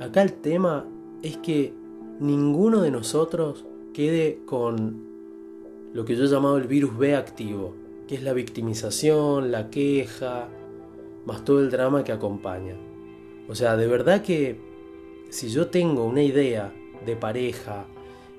acá 0.00 0.22
el 0.22 0.32
tema 0.32 0.86
es 1.22 1.36
que 1.36 1.72
ninguno 2.20 2.80
de 2.80 2.90
nosotros 2.90 3.64
quede 3.94 4.40
con 4.46 5.12
lo 5.92 6.04
que 6.04 6.16
yo 6.16 6.24
he 6.24 6.28
llamado 6.28 6.56
el 6.56 6.66
virus 6.66 6.96
B 6.96 7.14
activo, 7.14 7.74
que 8.08 8.14
es 8.14 8.22
la 8.22 8.32
victimización, 8.32 9.52
la 9.52 9.68
queja, 9.68 10.48
más 11.26 11.44
todo 11.44 11.60
el 11.60 11.70
drama 11.70 12.02
que 12.02 12.12
acompaña. 12.12 12.76
O 13.48 13.54
sea, 13.54 13.76
de 13.76 13.86
verdad 13.86 14.22
que 14.22 14.71
si 15.32 15.48
yo 15.48 15.68
tengo 15.68 16.04
una 16.04 16.22
idea 16.22 16.70
de 17.06 17.16
pareja 17.16 17.86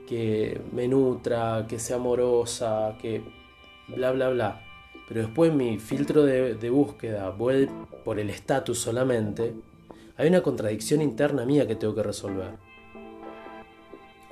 que 0.08 0.62
me 0.74 0.88
nutra, 0.88 1.66
que 1.68 1.80
sea 1.80 1.96
amorosa, 1.96 2.96
que 3.02 3.24
bla 3.88 4.12
bla 4.12 4.30
bla, 4.30 4.62
pero 5.08 5.22
después 5.22 5.52
mi 5.52 5.80
filtro 5.80 6.24
de, 6.24 6.70
búsqueda 6.70 7.32
vuelve 7.32 7.68
por 8.06 8.20
el 8.20 8.30
estatus 8.30 8.78
solamente, 8.78 9.56
hay 10.18 10.28
una 10.30 10.44
contradicción 10.44 11.02
interna 11.02 11.46
mía 11.46 11.68
que 11.68 11.76
tengo 11.76 11.96
que 11.96 12.04
resolver. 12.04 12.52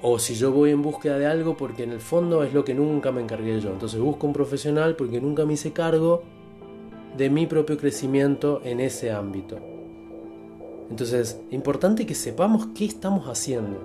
O 0.04 0.20
si 0.20 0.36
yo 0.36 0.52
voy 0.52 0.70
en 0.70 0.84
búsqueda 0.84 1.18
de 1.18 1.26
algo 1.26 1.58
porque 1.58 1.82
en 1.82 1.92
el 1.92 2.00
fondo 2.00 2.44
es 2.44 2.54
lo 2.54 2.64
que 2.64 2.76
nunca 2.76 3.12
me 3.12 3.22
encargué 3.22 3.60
yo. 3.60 3.72
Entonces 3.72 4.00
busco 4.00 4.28
un 4.28 4.34
profesional 4.34 4.96
porque 4.96 5.20
nunca 5.20 5.46
me 5.46 5.54
hice 5.54 5.74
cargo 5.74 6.22
de 7.18 7.30
mi 7.32 7.48
propio 7.48 7.78
crecimiento 7.78 8.62
en 8.64 8.80
ese 8.80 9.12
ámbito. 9.12 9.71
Entonces, 10.92 11.40
importante 11.52 12.06
que 12.06 12.14
sepamos 12.14 12.68
qué 12.76 12.84
estamos 12.84 13.28
haciendo. 13.28 13.80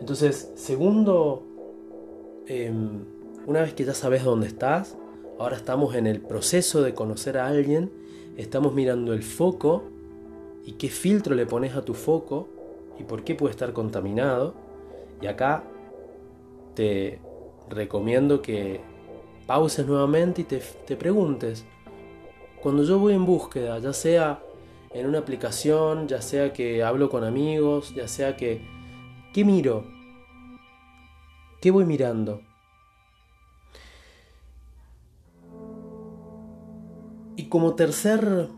Entonces, 0.00 0.52
segundo, 0.54 1.42
em, 2.46 3.04
una 3.46 3.62
vez 3.62 3.72
que 3.72 3.86
ya 3.86 3.94
sabes 3.94 4.22
dónde 4.22 4.48
estás, 4.48 4.98
ahora 5.38 5.56
estamos 5.56 5.94
en 5.94 6.06
el 6.06 6.20
proceso 6.20 6.82
de 6.82 6.92
conocer 6.92 7.38
a 7.38 7.46
alguien, 7.46 7.90
estamos 8.36 8.74
mirando 8.74 9.14
el 9.14 9.22
foco 9.22 9.84
y 10.66 10.72
qué 10.72 10.90
filtro 10.90 11.34
le 11.34 11.46
pones 11.46 11.74
a 11.74 11.82
tu 11.82 11.94
foco 11.94 12.48
y 12.98 13.04
por 13.04 13.24
qué 13.24 13.34
puede 13.34 13.52
estar 13.52 13.72
contaminado. 13.72 14.52
Y 15.22 15.26
acá 15.26 15.64
te 16.74 17.18
recomiendo 17.70 18.42
que 18.42 18.82
pauses 19.46 19.86
nuevamente 19.86 20.42
y 20.42 20.44
te, 20.44 20.96
preguntes, 20.96 21.64
cuando 22.60 22.82
yo 22.82 22.98
voy 22.98 23.14
en 23.14 23.24
búsqueda, 23.24 23.78
ya 23.78 23.94
sea 23.94 24.42
en 24.98 25.06
una 25.06 25.18
aplicación, 25.18 26.08
ya 26.08 26.20
sea 26.20 26.52
que 26.52 26.82
hablo 26.82 27.08
con 27.08 27.24
amigos, 27.24 27.94
ya 27.94 28.08
sea 28.08 28.36
que... 28.36 28.66
¿Qué 29.32 29.44
miro? 29.44 29.86
¿Qué 31.60 31.70
voy 31.70 31.84
mirando? 31.84 32.40
Y 37.36 37.48
como 37.48 37.74
tercer... 37.74 38.48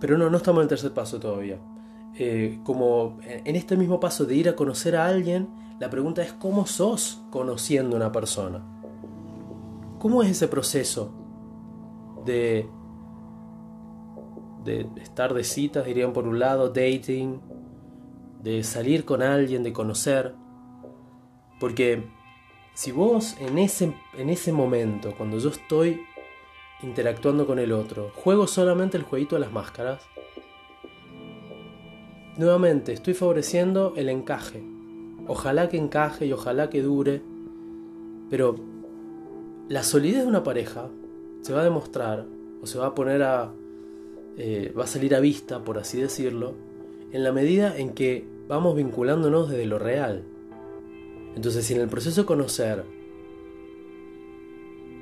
Pero 0.00 0.18
no, 0.18 0.28
no 0.28 0.36
estamos 0.36 0.60
en 0.60 0.64
el 0.64 0.68
tercer 0.68 0.92
paso 0.92 1.18
todavía. 1.18 1.58
Eh, 2.16 2.60
como 2.64 3.18
en 3.22 3.56
este 3.56 3.76
mismo 3.76 4.00
paso 4.00 4.26
de 4.26 4.34
ir 4.34 4.48
a 4.48 4.56
conocer 4.56 4.96
a 4.96 5.06
alguien, 5.06 5.48
la 5.80 5.88
pregunta 5.88 6.22
es 6.22 6.32
cómo 6.32 6.66
sos 6.66 7.22
conociendo 7.30 7.96
a 7.96 8.00
una 8.00 8.12
persona. 8.12 8.62
¿Cómo 9.98 10.22
es 10.22 10.30
ese 10.30 10.48
proceso 10.48 11.12
de, 12.26 12.68
de 14.64 14.86
estar 15.00 15.34
de 15.34 15.44
citas, 15.44 15.86
dirían 15.86 16.12
por 16.12 16.26
un 16.26 16.38
lado, 16.38 16.68
dating, 16.68 17.40
de 18.42 18.62
salir 18.64 19.04
con 19.04 19.22
alguien, 19.22 19.62
de 19.62 19.72
conocer? 19.72 20.34
Porque 21.60 22.04
si 22.74 22.92
vos 22.92 23.36
en 23.40 23.58
ese, 23.58 23.94
en 24.16 24.30
ese 24.30 24.52
momento, 24.52 25.14
cuando 25.16 25.38
yo 25.38 25.50
estoy 25.50 26.00
interactuando 26.82 27.46
con 27.46 27.58
el 27.58 27.72
otro, 27.72 28.10
juego 28.14 28.46
solamente 28.46 28.96
el 28.96 29.04
jueguito 29.04 29.36
de 29.36 29.40
las 29.40 29.52
máscaras, 29.52 30.00
Nuevamente, 32.36 32.92
estoy 32.92 33.14
favoreciendo 33.14 33.92
el 33.96 34.08
encaje. 34.08 34.60
Ojalá 35.28 35.68
que 35.68 35.76
encaje 35.76 36.26
y 36.26 36.32
ojalá 36.32 36.68
que 36.68 36.82
dure. 36.82 37.22
Pero 38.28 38.56
la 39.68 39.84
solidez 39.84 40.22
de 40.22 40.28
una 40.28 40.42
pareja 40.42 40.88
se 41.42 41.52
va 41.52 41.60
a 41.60 41.64
demostrar 41.64 42.26
o 42.60 42.66
se 42.66 42.78
va 42.78 42.86
a 42.86 42.94
poner 42.94 43.22
a... 43.22 43.52
Eh, 44.36 44.72
va 44.76 44.84
a 44.84 44.88
salir 44.88 45.14
a 45.14 45.20
vista, 45.20 45.62
por 45.62 45.78
así 45.78 46.00
decirlo, 46.00 46.54
en 47.12 47.22
la 47.22 47.32
medida 47.32 47.76
en 47.76 47.90
que 47.90 48.26
vamos 48.48 48.74
vinculándonos 48.76 49.50
desde 49.50 49.66
lo 49.66 49.78
real. 49.78 50.24
Entonces, 51.36 51.64
si 51.64 51.74
en 51.74 51.80
el 51.80 51.88
proceso 51.88 52.22
de 52.22 52.26
conocer 52.26 52.84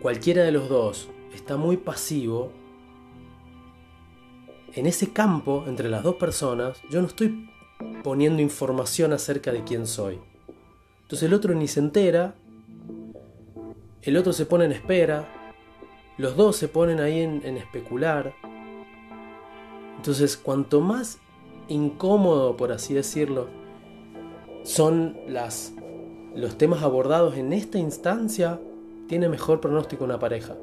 cualquiera 0.00 0.42
de 0.42 0.52
los 0.52 0.68
dos 0.68 1.08
está 1.34 1.56
muy 1.56 1.76
pasivo, 1.76 2.52
en 4.74 4.86
ese 4.86 5.12
campo 5.12 5.64
entre 5.66 5.88
las 5.88 6.02
dos 6.02 6.16
personas, 6.16 6.80
yo 6.90 7.00
no 7.00 7.06
estoy 7.06 7.48
poniendo 8.02 8.42
información 8.42 9.12
acerca 9.12 9.52
de 9.52 9.64
quién 9.64 9.86
soy. 9.86 10.18
Entonces 11.02 11.28
el 11.28 11.34
otro 11.34 11.54
ni 11.54 11.68
se 11.68 11.80
entera, 11.80 12.34
el 14.02 14.16
otro 14.16 14.32
se 14.32 14.46
pone 14.46 14.64
en 14.64 14.72
espera, 14.72 15.28
los 16.16 16.36
dos 16.36 16.56
se 16.56 16.68
ponen 16.68 17.00
ahí 17.00 17.20
en, 17.20 17.56
especular. 17.56 18.34
Entonces 20.02 20.36
cuanto 20.36 20.80
más 20.80 21.18
incómodo, 21.68 22.56
por 22.56 22.72
así 22.72 22.92
decirlo, 22.92 23.46
son 24.64 25.16
las, 25.28 25.74
los 26.34 26.58
temas 26.58 26.82
abordados 26.82 27.36
en 27.36 27.52
esta 27.52 27.78
instancia, 27.78 28.58
tiene 29.06 29.28
mejor 29.28 29.60
pronóstico 29.60 30.02
una 30.02 30.18
pareja. 30.18 30.56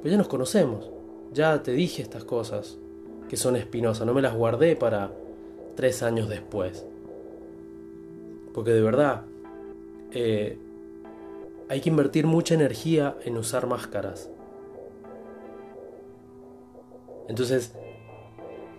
Pues 0.00 0.12
ya 0.12 0.16
nos 0.16 0.28
conocemos, 0.28 0.88
ya 1.32 1.60
te 1.64 1.72
dije 1.72 2.02
estas 2.02 2.22
cosas, 2.22 2.78
que 3.28 3.36
son 3.36 3.56
espinosas, 3.56 4.06
no 4.06 4.14
me 4.14 4.22
las 4.22 4.36
guardé 4.36 4.76
para 4.76 5.10
tres 5.74 6.04
años 6.04 6.28
después. 6.28 6.86
Porque 8.54 8.70
de 8.70 8.82
verdad, 8.82 9.22
eh, 10.12 10.56
hay 11.68 11.80
que 11.80 11.90
invertir 11.90 12.28
mucha 12.28 12.54
energía 12.54 13.16
en 13.24 13.38
usar 13.38 13.66
máscaras. 13.66 14.30
Entonces, 17.26 17.72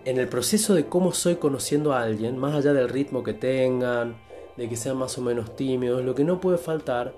en 0.04 0.18
el 0.18 0.28
proceso 0.28 0.74
de 0.74 0.86
cómo 0.86 1.12
soy 1.12 1.36
conociendo 1.36 1.92
a 1.92 2.02
alguien, 2.02 2.36
más 2.36 2.54
allá 2.54 2.72
del 2.72 2.88
ritmo 2.88 3.22
que 3.22 3.32
tengan, 3.34 4.16
de 4.56 4.68
que 4.68 4.76
sean 4.76 4.96
más 4.96 5.16
o 5.18 5.22
menos 5.22 5.56
tímidos, 5.56 6.04
lo 6.04 6.14
que 6.14 6.24
no 6.24 6.40
puede 6.40 6.58
faltar, 6.58 7.14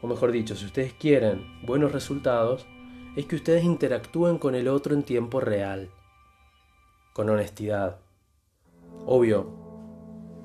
o 0.00 0.06
mejor 0.06 0.32
dicho, 0.32 0.54
si 0.54 0.66
ustedes 0.66 0.92
quieren 0.92 1.44
buenos 1.66 1.92
resultados, 1.92 2.66
es 3.16 3.26
que 3.26 3.36
ustedes 3.36 3.64
interactúen 3.64 4.38
con 4.38 4.54
el 4.54 4.68
otro 4.68 4.94
en 4.94 5.02
tiempo 5.02 5.40
real 5.40 5.90
con 7.18 7.28
honestidad. 7.30 7.98
Obvio, 9.04 9.50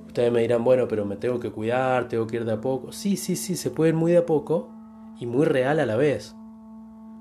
ustedes 0.08 0.32
me 0.32 0.42
dirán, 0.42 0.64
bueno, 0.64 0.88
pero 0.88 1.06
me 1.06 1.18
tengo 1.18 1.40
que 1.40 1.52
cuidar, 1.52 2.08
tengo 2.08 2.26
que 2.26 2.38
ir 2.38 2.46
de 2.46 2.54
a 2.54 2.62
poco. 2.62 2.92
Sí, 2.92 3.16
sí, 3.16 3.36
sí, 3.36 3.56
se 3.56 3.70
puede 3.70 3.90
ir 3.90 3.96
muy 3.96 4.12
de 4.12 4.18
a 4.18 4.26
poco 4.26 4.72
y 5.20 5.28
muy 5.28 5.46
real 5.46 5.80
a 5.80 5.86
la 5.86 5.98
vez. 5.98 6.34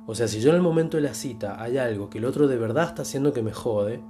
O 0.06 0.14
sea, 0.14 0.26
si 0.26 0.40
yo 0.40 0.48
en 0.48 0.56
el 0.56 0.62
momento 0.62 0.96
de 0.96 1.02
la 1.02 1.12
cita 1.12 1.62
hay 1.62 1.76
algo 1.76 2.08
que 2.08 2.16
el 2.16 2.24
otro 2.24 2.48
de 2.48 2.56
verdad 2.56 2.88
está 2.88 3.02
haciendo 3.02 3.34
que 3.34 3.42
me 3.42 3.52
jode, 3.52 4.02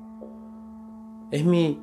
es 1.32 1.44
mi 1.44 1.80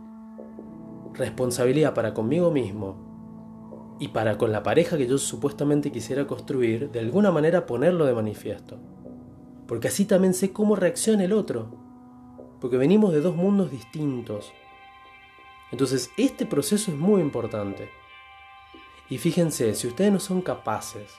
responsabilidad 1.14 1.94
para 1.94 2.14
conmigo 2.14 2.52
mismo 2.52 3.98
y 4.00 4.08
para 4.08 4.38
con 4.38 4.54
la 4.54 4.64
pareja 4.64 4.98
que 4.98 5.08
yo 5.08 5.18
supuestamente 5.18 5.92
quisiera 5.92 6.26
construir, 6.26 6.90
de 6.92 7.00
alguna 7.00 7.32
manera 7.32 7.66
ponerlo 7.66 8.06
de 8.06 8.14
manifiesto. 8.14 8.78
Porque 9.68 9.90
así 9.90 10.06
también 10.06 10.34
sé 10.34 10.54
cómo 10.54 10.78
reacciona 10.78 11.26
el 11.26 11.34
otro 11.34 11.90
porque 12.60 12.78
venimos 12.78 13.14
de 13.14 13.22
dos 13.22 13.36
mundos 13.36 13.72
distintos. 13.72 14.52
Entonces, 15.72 16.12
este 16.18 16.46
proceso 16.46 16.92
es 16.92 16.98
muy 16.98 17.22
importante. 17.22 17.90
Y 19.10 19.18
fíjense, 19.18 19.74
si 19.76 19.88
ustedes 19.88 20.12
no 20.12 20.20
son 20.20 20.42
capaces 20.42 21.12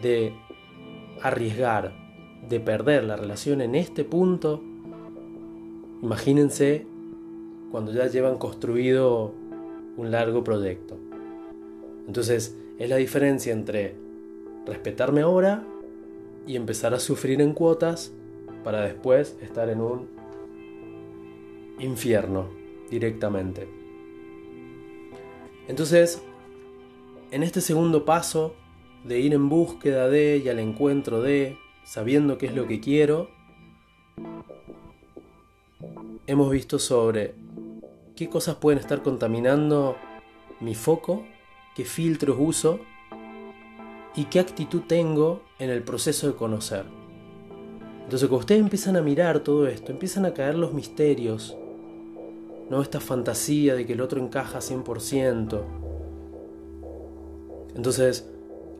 de 0.00 0.34
arriesgar 1.22 1.92
de 2.48 2.60
perder 2.60 3.04
la 3.04 3.16
relación 3.16 3.60
en 3.60 3.74
este 3.74 4.04
punto, 4.04 4.62
imagínense 6.02 6.86
cuando 7.70 7.92
ya 7.92 8.06
llevan 8.06 8.38
construido 8.38 9.32
un 9.96 10.10
largo 10.10 10.42
proyecto. 10.42 10.96
Entonces, 12.06 12.56
es 12.78 12.88
la 12.88 12.96
diferencia 12.96 13.52
entre 13.52 13.94
respetarme 14.66 15.20
ahora 15.22 15.64
y 16.46 16.56
empezar 16.56 16.94
a 16.94 17.00
sufrir 17.00 17.40
en 17.40 17.52
cuotas 17.52 18.12
para 18.64 18.82
después 18.82 19.36
estar 19.40 19.68
en 19.68 19.80
un 19.80 20.08
infierno 21.78 22.48
directamente. 22.90 23.68
Entonces, 25.68 26.22
en 27.30 27.42
este 27.42 27.60
segundo 27.60 28.04
paso 28.04 28.54
de 29.04 29.20
ir 29.20 29.32
en 29.32 29.48
búsqueda 29.48 30.08
de 30.08 30.38
y 30.44 30.48
al 30.48 30.58
encuentro 30.58 31.22
de, 31.22 31.56
sabiendo 31.84 32.38
qué 32.38 32.46
es 32.46 32.54
lo 32.54 32.66
que 32.66 32.80
quiero, 32.80 33.30
hemos 36.26 36.50
visto 36.50 36.78
sobre 36.78 37.34
qué 38.20 38.28
cosas 38.28 38.56
pueden 38.56 38.78
estar 38.78 39.02
contaminando 39.02 39.96
mi 40.60 40.74
foco, 40.74 41.24
qué 41.74 41.86
filtros 41.86 42.36
uso 42.38 42.78
y 44.14 44.24
qué 44.24 44.40
actitud 44.40 44.82
tengo 44.86 45.40
en 45.58 45.70
el 45.70 45.82
proceso 45.82 46.26
de 46.26 46.34
conocer. 46.34 46.84
Entonces, 48.04 48.28
cuando 48.28 48.40
ustedes 48.40 48.60
empiezan 48.60 48.98
a 48.98 49.00
mirar 49.00 49.40
todo 49.40 49.66
esto, 49.66 49.90
empiezan 49.90 50.26
a 50.26 50.34
caer 50.34 50.56
los 50.56 50.74
misterios, 50.74 51.56
no 52.68 52.82
esta 52.82 53.00
fantasía 53.00 53.74
de 53.74 53.86
que 53.86 53.94
el 53.94 54.02
otro 54.02 54.20
encaja 54.20 54.58
100%. 54.58 55.62
Entonces, 57.74 58.28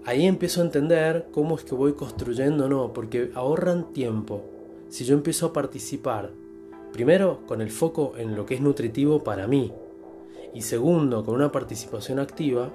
ahí 0.04 0.26
empiezo 0.26 0.60
a 0.60 0.64
entender 0.64 1.28
cómo 1.32 1.56
es 1.56 1.64
que 1.64 1.74
voy 1.74 1.94
construyendo, 1.94 2.68
no, 2.68 2.92
porque 2.92 3.30
ahorran 3.34 3.94
tiempo. 3.94 4.42
Si 4.90 5.06
yo 5.06 5.14
empiezo 5.14 5.46
a 5.46 5.52
participar, 5.54 6.30
primero 6.92 7.40
con 7.46 7.60
el 7.60 7.70
foco 7.70 8.14
en 8.16 8.36
lo 8.36 8.46
que 8.46 8.54
es 8.54 8.60
nutritivo 8.60 9.22
para 9.22 9.46
mí, 9.46 9.72
y 10.52 10.62
segundo 10.62 11.24
con 11.24 11.34
una 11.34 11.52
participación 11.52 12.18
activa, 12.18 12.70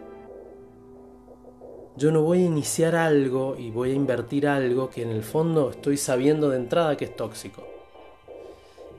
yo 1.98 2.12
no 2.12 2.22
voy 2.22 2.42
a 2.42 2.46
iniciar 2.46 2.96
algo 2.96 3.56
y 3.58 3.72
voy 3.72 3.92
a 3.92 3.96
invertir 3.96 4.48
algo 4.48 4.90
que 4.90 5.02
en 5.02 5.10
el 5.10 5.24
fondo 5.24 5.70
estoy 5.70 5.98
sabiendo 5.98 6.50
de 6.50 6.58
entrada 6.58 6.98
que 6.98 7.06
es 7.06 7.16
tóxico. 7.16 7.66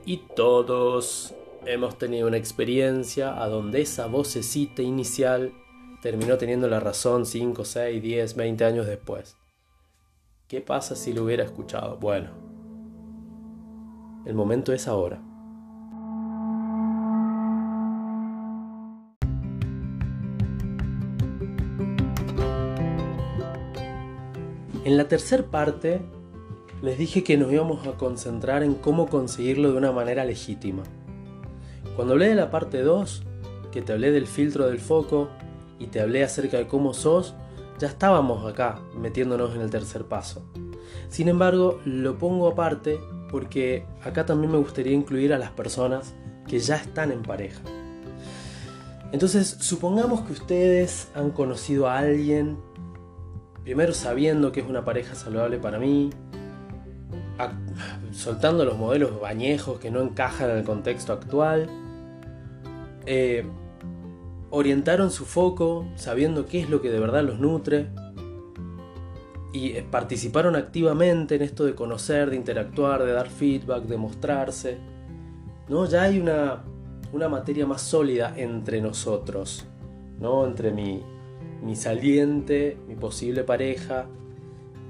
Y 0.05 0.17
todos 0.35 1.35
hemos 1.65 1.97
tenido 1.97 2.27
una 2.27 2.37
experiencia 2.37 3.41
a 3.41 3.49
donde 3.49 3.81
esa 3.81 4.07
vocecita 4.07 4.81
inicial 4.81 5.53
terminó 6.01 6.37
teniendo 6.37 6.67
la 6.67 6.79
razón 6.79 7.25
5, 7.25 7.65
6, 7.65 8.01
10, 8.01 8.35
20 8.35 8.65
años 8.65 8.87
después. 8.87 9.35
¿Qué 10.47 10.61
pasa 10.61 10.95
si 10.95 11.13
lo 11.13 11.23
hubiera 11.23 11.43
escuchado? 11.43 11.97
Bueno, 11.97 12.46
el 14.27 14.35
momento 14.35 14.73
es 14.73 14.89
ahora. 14.89 15.21
En 24.83 24.97
la 24.97 25.07
tercera 25.07 25.43
parte 25.49 26.01
les 26.81 26.97
dije 26.97 27.23
que 27.23 27.37
nos 27.37 27.53
íbamos 27.53 27.87
a 27.87 27.93
concentrar 27.93 28.63
en 28.63 28.73
cómo 28.73 29.07
conseguirlo 29.07 29.71
de 29.71 29.77
una 29.77 29.93
manera 29.93 30.25
legítima. 30.25 30.83
Cuando 31.95 32.13
hablé 32.13 32.27
de 32.27 32.35
la 32.35 32.51
parte 32.51 32.81
2, 32.81 33.23
que 33.71 33.81
te 33.81 33.93
hablé 33.93 34.11
del 34.11 34.27
filtro 34.27 34.67
del 34.67 34.79
foco 34.79 35.29
y 35.79 35.87
te 35.87 36.01
hablé 36.01 36.25
acerca 36.25 36.57
de 36.57 36.67
cómo 36.67 36.93
sos, 36.93 37.33
ya 37.79 37.87
estábamos 37.87 38.45
acá 38.45 38.81
metiéndonos 38.93 39.55
en 39.55 39.61
el 39.61 39.69
tercer 39.69 40.03
paso. 40.03 40.45
Sin 41.07 41.29
embargo, 41.29 41.79
lo 41.85 42.17
pongo 42.17 42.49
aparte 42.49 42.99
porque 43.29 43.85
acá 44.03 44.25
también 44.25 44.51
me 44.51 44.57
gustaría 44.57 44.93
incluir 44.93 45.33
a 45.33 45.37
las 45.37 45.51
personas 45.51 46.13
que 46.47 46.59
ya 46.59 46.75
están 46.75 47.11
en 47.11 47.23
pareja. 47.23 47.61
Entonces, 49.11 49.57
supongamos 49.59 50.21
que 50.21 50.33
ustedes 50.33 51.09
han 51.15 51.31
conocido 51.31 51.87
a 51.87 51.97
alguien 51.97 52.57
primero 53.63 53.93
sabiendo 53.93 54.53
que 54.53 54.61
es 54.61 54.67
una 54.67 54.85
pareja 54.85 55.13
saludable 55.13 55.57
para 55.57 55.77
mí, 55.77 56.09
soltando 58.11 58.63
los 58.63 58.77
modelos 58.77 59.19
bañejos 59.19 59.79
que 59.79 59.91
no 59.91 60.01
encajan 60.01 60.49
en 60.49 60.57
el 60.59 60.63
contexto 60.63 61.11
actual, 61.11 61.69
eh, 63.05 63.45
orientaron 64.49 65.11
su 65.11 65.25
foco 65.25 65.85
sabiendo 65.95 66.45
qué 66.45 66.61
es 66.61 66.69
lo 66.69 66.81
que 66.81 66.89
de 66.89 66.99
verdad 66.99 67.23
los 67.23 67.39
nutre 67.39 67.89
y 69.53 69.71
eh, 69.71 69.85
participaron 69.89 70.55
activamente 70.55 71.35
en 71.35 71.41
esto 71.41 71.65
de 71.65 71.75
conocer, 71.75 72.29
de 72.29 72.35
interactuar, 72.35 73.03
de 73.03 73.11
dar 73.11 73.29
feedback, 73.29 73.83
de 73.83 73.97
mostrarse. 73.97 74.77
¿no? 75.69 75.85
Ya 75.85 76.03
hay 76.03 76.19
una, 76.19 76.63
una 77.13 77.29
materia 77.29 77.65
más 77.65 77.81
sólida 77.81 78.33
entre 78.35 78.81
nosotros, 78.81 79.65
¿no? 80.19 80.45
entre 80.45 80.71
mi, 80.71 81.01
mi 81.63 81.75
saliente, 81.75 82.77
mi 82.87 82.95
posible 82.95 83.43
pareja 83.43 84.07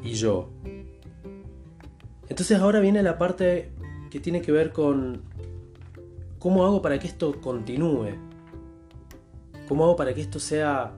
y 0.04 0.14
yo. 0.14 0.50
Entonces 2.30 2.60
ahora 2.60 2.80
viene 2.80 3.04
la 3.04 3.18
parte 3.18 3.72
que 4.10 4.20
tiene 4.20 4.42
que 4.42 4.52
ver 4.52 4.72
con 4.72 5.22
cómo 6.40 6.66
hago 6.66 6.82
para 6.82 7.00
que 7.00 7.08
esto 7.08 7.40
continúe. 7.42 8.16
¿Cómo 9.68 9.84
hago 9.84 9.96
para 9.96 10.14
que 10.14 10.22
esto 10.22 10.40
sea 10.40 10.94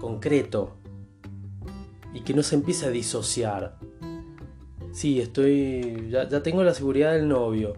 concreto 0.00 0.76
y 2.14 2.20
que 2.20 2.32
no 2.32 2.42
se 2.42 2.54
empiece 2.54 2.86
a 2.86 2.90
disociar? 2.90 3.76
Sí, 4.92 5.20
estoy. 5.20 6.08
Ya, 6.10 6.42
tengo 6.42 6.62
la 6.64 6.72
seguridad 6.72 7.12
del 7.12 7.28
novio. 7.28 7.76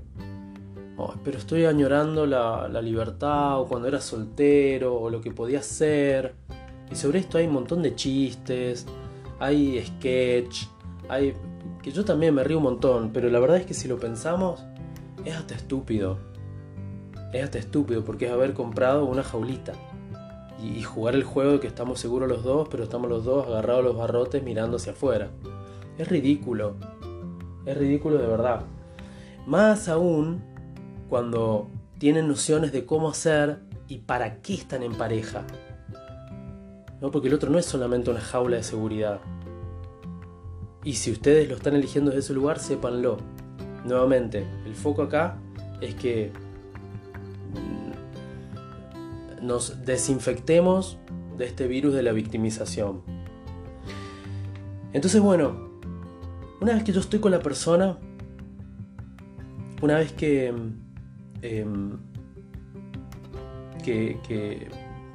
pero 1.25 1.38
estoy 1.38 1.64
añorando 1.64 2.27
la, 2.27 2.68
la 2.68 2.81
libertad 2.81 3.61
o 3.61 3.66
cuando 3.66 3.88
era 3.88 4.01
soltero 4.01 4.94
o 4.94 5.11
lo 5.11 5.20
que 5.20 5.33
podía 5.33 5.59
hacer 5.59 6.35
y 6.90 6.94
sobre 6.94 7.18
esto 7.18 7.38
hay 7.38 7.46
un 7.46 7.55
montón 7.55 7.83
de 7.83 7.94
chistes, 7.94 8.87
hay 9.38 9.85
sketch, 9.85 10.66
hay... 11.09 11.35
que 11.83 11.90
yo 11.90 12.05
también 12.05 12.35
me 12.35 12.44
río 12.44 12.59
un 12.59 12.64
montón, 12.64 13.11
pero 13.12 13.29
la 13.29 13.38
verdad 13.38 13.59
es 13.59 13.66
que 13.66 13.75
si 13.75 13.88
lo 13.88 13.99
pensamos, 13.99 14.64
es 15.25 15.35
hasta 15.35 15.55
estúpido. 15.55 16.18
Es 17.33 17.44
hasta 17.44 17.59
estúpido 17.59 18.05
porque 18.05 18.27
es 18.27 18.33
haber 18.33 18.55
comprado 18.55 19.05
una 19.05 19.22
jaulita 19.22 19.72
y, 20.62 20.83
jugar 20.83 21.14
el 21.14 21.25
juego 21.25 21.53
de 21.53 21.61
que 21.61 21.66
estamos 21.66 22.01
seguros 22.01 22.29
los 22.29 22.42
dos, 22.42 22.69
pero 22.69 22.85
estamos 22.85 23.09
los 23.11 23.25
dos 23.25 23.47
agarrados 23.47 23.81
a 23.81 23.88
los 23.88 23.97
barrotes 23.97 24.42
mirando 24.42 24.77
hacia 24.77 24.92
afuera. 24.92 25.31
Es 25.99 26.09
ridículo. 26.09 26.75
Es 27.64 27.77
ridículo 27.77 28.19
de 28.19 28.27
verdad. 28.27 28.62
Más 29.47 29.88
aún 29.88 30.42
cuando 31.09 31.69
tienen 31.99 32.29
nociones 32.29 32.73
de 32.73 32.85
cómo 32.85 33.11
hacer 33.11 33.61
y 33.88 33.99
para 33.99 34.40
qué 34.40 34.55
están 34.55 34.83
en 34.83 34.95
pareja. 34.95 35.45
¿no? 37.01 37.11
porque 37.11 37.29
el 37.29 37.35
otro 37.35 37.51
no 37.51 37.59
es 37.59 37.66
solamente 37.66 38.11
una 38.11 38.21
jaula 38.21 38.57
de 38.57 38.62
seguridad. 38.62 39.21
Y 40.85 40.95
si 40.95 41.11
ustedes 41.11 41.49
lo 41.49 41.57
están 41.57 41.75
eligiendo 41.75 42.11
desde 42.11 42.21
ese 42.21 42.35
lugar, 42.35 42.59
sépanlo. 42.59 43.19
Nuevamente, 43.85 44.47
el 44.64 44.75
foco 44.75 45.03
acá 45.03 45.37
es 45.81 45.95
que 45.95 46.33
nos 49.47 49.85
desinfectemos 49.85 50.99
de 51.39 51.47
este 51.47 51.67
virus 51.67 51.95
de 51.95 52.03
la 52.03 52.13
victimización. 52.13 53.03
Entonces, 54.93 55.21
bueno, 55.21 55.71
una 56.61 56.75
vez 56.75 56.85
que 56.85 56.93
yo 56.93 57.01
estoy 57.01 57.21
con 57.21 57.31
la 57.31 57.41
persona, 57.41 57.99
una 59.83 59.99
vez 59.99 60.13
que, 60.13 60.49
em, 61.43 61.99
que, 63.85 64.19
que, 64.27 64.69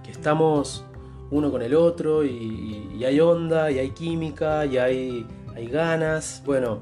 que 0.04 0.12
estamos 0.12 0.86
uno 1.32 1.50
con 1.50 1.62
el 1.62 1.74
otro 1.74 2.24
y, 2.24 3.04
hay 3.04 3.20
onda 3.20 3.72
y 3.72 3.80
hay 3.80 3.89
química 3.91 4.65
y 4.65 4.78
hay, 4.78 5.26
hay 5.56 5.67
ganas. 5.67 6.44
Bueno, 6.46 6.82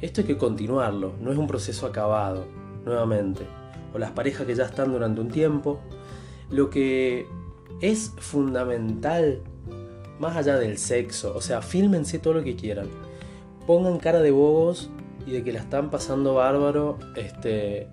esto 0.00 0.22
hay 0.22 0.26
que 0.26 0.36
continuarlo, 0.36 1.12
no 1.20 1.30
es 1.30 1.38
un 1.38 1.46
proceso 1.46 1.86
acabado, 1.86 2.46
nuevamente. 2.84 3.46
O 3.94 3.98
las 3.98 4.10
parejas 4.10 4.46
que 4.46 4.54
ya 4.54 4.64
están 4.64 4.90
durante 4.90 5.20
un 5.20 5.28
tiempo. 5.28 5.78
Lo 6.54 6.70
que 6.70 7.26
es 7.80 8.12
fundamental, 8.18 9.40
más 10.20 10.36
allá 10.36 10.56
del 10.56 10.78
sexo, 10.78 11.34
o 11.34 11.40
sea, 11.40 11.62
fílmense 11.62 12.20
todo 12.20 12.34
lo 12.34 12.44
que 12.44 12.54
quieran. 12.54 12.86
Pongan 13.66 13.98
cara 13.98 14.20
de 14.20 14.30
bobos 14.30 14.88
y 15.26 15.32
de 15.32 15.42
que 15.42 15.52
la 15.52 15.58
están 15.58 15.90
pasando 15.90 16.34
bárbaro, 16.34 16.96
este, 17.16 17.88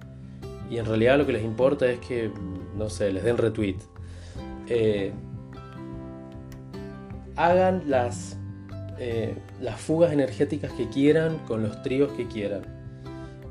y 0.69 0.77
en 0.77 0.85
realidad 0.85 1.17
lo 1.17 1.25
que 1.25 1.33
les 1.33 1.43
importa 1.43 1.89
es 1.89 1.99
que, 2.01 2.31
no 2.77 2.87
sé, 2.91 3.11
les 3.11 3.23
den 3.23 3.39
retweet. 3.39 3.77
Eh, 4.67 5.11
hagan 7.35 7.81
las, 7.87 8.37
eh, 8.99 9.35
las 9.59 9.81
fugas 9.81 10.13
energéticas 10.13 10.71
que 10.73 10.87
quieran 10.87 11.39
con 11.47 11.63
los 11.63 11.81
tríos 11.81 12.11
que 12.11 12.27
quieran. 12.27 12.61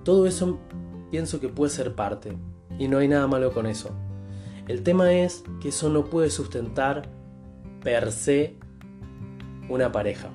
Todo 0.04 0.28
eso 0.28 0.60
pienso 1.10 1.40
que 1.40 1.48
puede 1.48 1.72
ser 1.72 1.96
parte 1.96 2.36
y 2.78 2.86
no 2.86 2.98
hay 2.98 3.08
nada 3.08 3.26
malo 3.26 3.52
con 3.52 3.66
eso. 3.66 3.90
El 4.70 4.84
tema 4.84 5.12
es 5.12 5.42
que 5.60 5.70
eso 5.70 5.88
no 5.88 6.04
puede 6.04 6.30
sustentar 6.30 7.08
per 7.82 8.12
se 8.12 8.54
una 9.68 9.90
pareja. 9.90 10.30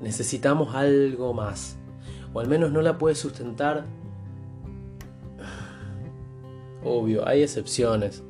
Necesitamos 0.00 0.74
algo 0.74 1.32
más. 1.32 1.78
o 2.34 2.40
al 2.40 2.48
menos 2.48 2.72
no 2.72 2.82
la 2.82 2.98
puedes 2.98 3.18
sustentar. 3.18 3.84
Obvio, 6.82 7.28
hay 7.28 7.42
excepciones, 7.42 8.24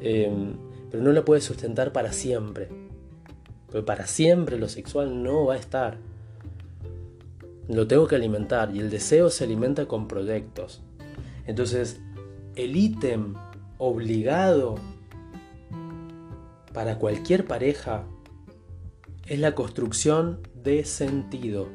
em, 0.00 0.56
pero 0.90 1.02
no 1.02 1.12
la 1.12 1.24
puedes 1.24 1.44
sustentar 1.44 1.92
para 1.94 2.12
siempre. 2.12 2.68
Pero 3.70 3.86
para 3.86 4.06
siempre 4.06 4.58
lo 4.58 4.68
sexual 4.68 5.22
no 5.22 5.46
va 5.46 5.54
a 5.54 5.58
estar. 5.58 5.96
Lo 7.68 7.86
tengo 7.86 8.06
que 8.06 8.16
alimentar 8.16 8.76
y 8.76 8.80
el 8.80 8.90
deseo 8.90 9.30
se 9.30 9.44
alimenta 9.44 9.86
con 9.86 10.08
proyectos. 10.08 10.82
Entonces, 11.46 12.02
el 12.54 12.76
ítem 12.76 13.34
obligado 13.78 14.76
para 16.72 16.98
cualquier 16.98 17.46
pareja 17.46 18.04
es 19.26 19.38
la 19.38 19.54
construcción 19.54 20.40
de 20.62 20.84
sentido. 20.84 21.68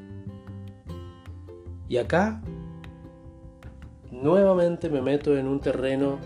Y 1.90 1.98
acá 1.98 2.42
nuevamente 4.12 4.90
me 4.90 5.02
meto 5.02 5.38
en 5.38 5.48
un 5.48 5.60
terreno 5.60 6.20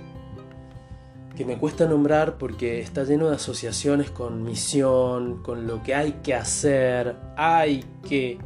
que 1.36 1.46
me 1.46 1.58
cuesta 1.58 1.88
nombrar 1.88 2.38
porque 2.38 2.80
está 2.80 3.04
lleno 3.04 3.30
de 3.30 3.36
asociaciones 3.36 4.10
con 4.10 4.44
misión, 4.44 5.42
con 5.44 5.68
lo 5.68 5.84
que 5.84 5.96
hay 5.96 6.14
que 6.24 6.34
hacer, 6.34 7.16
hay 7.36 7.84
que. 8.08 8.38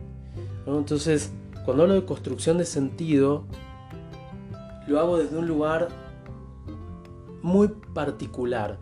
Entonces, 0.66 1.32
cuando 1.66 1.84
hablo 1.84 1.96
de 1.96 2.06
construcción 2.06 2.58
de 2.58 2.66
sentido, 2.66 3.46
lo 4.88 5.00
hago 5.00 5.18
desde 5.18 5.38
un 5.38 5.48
lugar 5.48 5.90
muy 7.42 7.70
particular. 7.94 8.80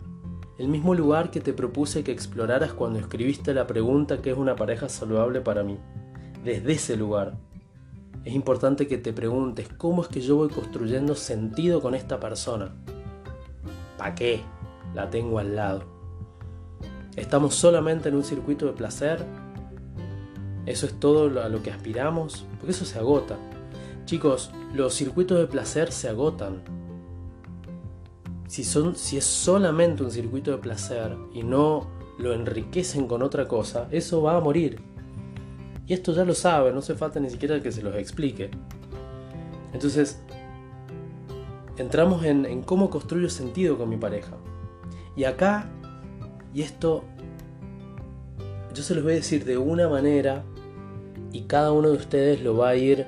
El 0.58 0.68
mismo 0.68 0.94
lugar 0.94 1.30
que 1.30 1.40
te 1.40 1.52
propuse 1.52 2.02
que 2.02 2.12
exploraras 2.12 2.72
cuando 2.72 2.98
escribiste 2.98 3.54
la 3.54 3.66
pregunta 3.66 4.20
¿qué 4.20 4.32
es 4.32 4.36
una 4.36 4.56
pareja 4.56 4.88
saludable 4.88 5.40
para 5.40 5.62
mí? 5.62 5.78
Desde 6.44 6.72
ese 6.72 6.96
lugar. 6.96 7.38
Es 8.24 8.34
importante 8.34 8.88
que 8.88 8.98
te 8.98 9.12
preguntes 9.12 9.68
cómo 9.68 10.02
es 10.02 10.08
que 10.08 10.20
yo 10.20 10.36
voy 10.36 10.48
construyendo 10.48 11.14
sentido 11.14 11.80
con 11.80 11.94
esta 11.94 12.18
persona. 12.18 12.74
¿Para 13.96 14.14
qué? 14.14 14.40
La 14.94 15.10
tengo 15.10 15.38
al 15.38 15.54
lado. 15.54 15.84
¿Estamos 17.16 17.54
solamente 17.54 18.08
en 18.08 18.16
un 18.16 18.24
circuito 18.24 18.66
de 18.66 18.72
placer? 18.72 19.24
¿Eso 20.66 20.86
es 20.86 21.00
todo 21.00 21.42
a 21.42 21.48
lo 21.48 21.62
que 21.62 21.70
aspiramos? 21.70 22.44
Porque 22.58 22.72
eso 22.72 22.84
se 22.84 22.98
agota. 22.98 23.36
Chicos, 24.04 24.50
los 24.74 24.94
circuitos 24.94 25.38
de 25.38 25.46
placer 25.46 25.92
se 25.92 26.08
agotan. 26.08 26.77
Si, 28.48 28.64
son, 28.64 28.96
si 28.96 29.18
es 29.18 29.24
solamente 29.24 30.02
un 30.02 30.10
circuito 30.10 30.50
de 30.50 30.58
placer 30.58 31.16
y 31.32 31.42
no 31.42 31.86
lo 32.18 32.32
enriquecen 32.32 33.06
con 33.06 33.22
otra 33.22 33.46
cosa, 33.46 33.86
eso 33.90 34.22
va 34.22 34.36
a 34.36 34.40
morir. 34.40 34.80
Y 35.86 35.92
esto 35.92 36.12
ya 36.12 36.24
lo 36.24 36.34
sabe, 36.34 36.72
no 36.72 36.80
hace 36.80 36.94
falta 36.94 37.20
ni 37.20 37.30
siquiera 37.30 37.62
que 37.62 37.70
se 37.70 37.82
los 37.82 37.94
explique. 37.94 38.50
Entonces, 39.72 40.20
entramos 41.76 42.24
en, 42.24 42.44
en 42.44 42.62
cómo 42.62 42.90
construyo 42.90 43.30
sentido 43.30 43.78
con 43.78 43.88
mi 43.88 43.96
pareja. 43.96 44.36
Y 45.14 45.24
acá, 45.24 45.70
y 46.54 46.62
esto, 46.62 47.04
yo 48.74 48.82
se 48.82 48.94
los 48.94 49.04
voy 49.04 49.12
a 49.12 49.16
decir 49.16 49.44
de 49.44 49.58
una 49.58 49.88
manera 49.88 50.42
y 51.32 51.42
cada 51.42 51.72
uno 51.72 51.90
de 51.90 51.96
ustedes 51.96 52.42
lo 52.42 52.56
va 52.56 52.70
a 52.70 52.76
ir 52.76 53.06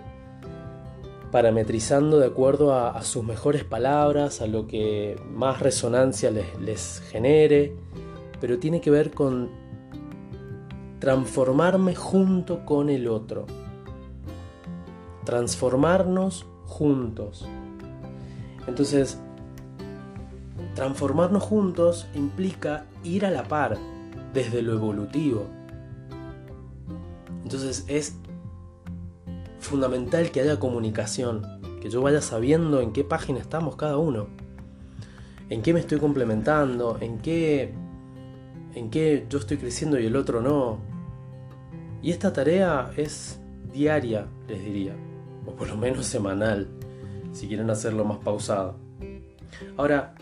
parametrizando 1.31 2.19
de 2.19 2.27
acuerdo 2.27 2.75
a, 2.75 3.03
sus 3.03 3.25
mejores 3.25 3.65
palabras, 3.65 4.41
a 4.41 4.47
lo 4.47 4.67
que 4.67 5.17
más 5.33 5.61
resonancia 5.61 6.31
les, 6.31 6.59
les 6.61 7.03
genere, 7.11 7.75
pero 8.41 8.59
tiene 8.59 8.81
que 8.81 8.91
ver 8.91 9.13
con 9.13 9.51
transformarme 10.99 11.95
junto 11.95 12.65
con 12.65 12.91
el 12.91 13.09
otro. 13.09 13.47
Transformarnos 15.25 16.47
juntos. 16.67 17.47
Entonces, 18.67 19.19
transformarnos 20.75 21.43
juntos 21.43 22.07
implica 22.15 22.87
ir 23.05 23.25
a 23.25 23.31
la 23.31 23.45
par 23.45 23.77
desde 24.33 24.63
lo 24.63 24.73
evolutivo. 24.73 25.47
Entonces 27.43 27.85
es 27.89 28.17
fundamental 29.61 30.31
que 30.31 30.41
haya 30.41 30.59
comunicación, 30.59 31.47
que 31.81 31.91
yo 31.91 32.03
vaya 32.03 32.21
sabiendo 32.21 32.81
en 32.81 32.93
qué 32.93 33.05
página 33.05 33.39
estamos 33.39 33.77
cada 33.77 33.97
uno, 33.97 34.29
en 35.49 35.63
qué 35.63 35.73
me 35.73 35.81
estoy 35.81 35.99
complementando, 35.99 36.99
en 37.01 37.19
qué 37.19 37.73
en 38.75 38.91
qué 38.91 39.27
yo 39.29 39.39
estoy 39.39 39.57
creciendo 39.57 39.99
y 39.99 40.07
el 40.07 40.17
otro 40.17 40.41
no, 40.41 40.79
y 42.03 42.11
esta 42.13 42.33
tarea 42.33 42.91
es 42.97 43.41
diaria, 43.73 44.27
les 44.49 44.65
diría, 44.65 44.95
o 45.47 45.55
por 45.55 45.69
lo 45.69 45.77
menos 45.77 46.07
semanal, 46.07 46.69
si 47.33 47.47
quieren 47.49 47.71
hacerlo 47.71 48.05
más 48.05 48.19
pausado. 48.19 48.77
Ahora, 49.77 50.15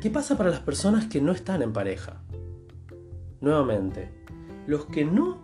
¿qué 0.00 0.10
pasa 0.10 0.36
para 0.36 0.50
las 0.50 0.60
personas 0.60 1.06
que 1.06 1.20
no 1.20 1.32
están 1.32 1.62
en 1.62 1.72
pareja? 1.72 2.20
Nuevamente, 3.40 4.10
los 4.66 4.86
que 4.86 5.04
no 5.04 5.38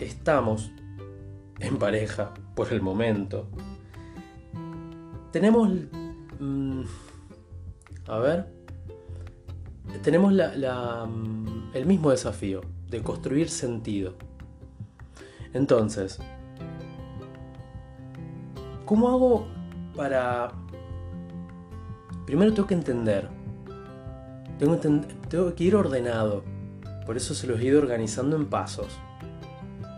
estamos 0.00 0.72
en 1.60 1.78
pareja 1.78 2.32
por 2.54 2.72
el 2.72 2.82
momento, 2.82 3.46
tenemos... 5.30 5.70
Mm, 6.38 6.82
a 8.08 8.18
ver, 8.18 8.46
tenemos 10.02 10.32
la, 10.32 11.06
mm, 11.06 11.70
el 11.74 11.86
mismo 11.86 12.10
desafío 12.10 12.60
de 12.88 13.02
construir 13.02 13.48
sentido. 13.48 14.14
Entonces, 15.52 16.18
¿cómo 18.84 19.08
hago 19.08 19.46
para... 19.96 20.52
Primero 22.26 22.54
tengo 22.54 22.68
que 22.68 22.74
entender, 22.74 23.28
tengo, 24.58 24.78
tengo 24.78 25.54
que 25.54 25.64
ir 25.64 25.74
ordenado, 25.74 26.44
por 27.04 27.16
eso 27.16 27.34
se 27.34 27.46
los 27.46 27.60
he 27.60 27.64
ido 27.64 27.80
organizando 27.80 28.36
en 28.36 28.46
pasos. 28.46 28.98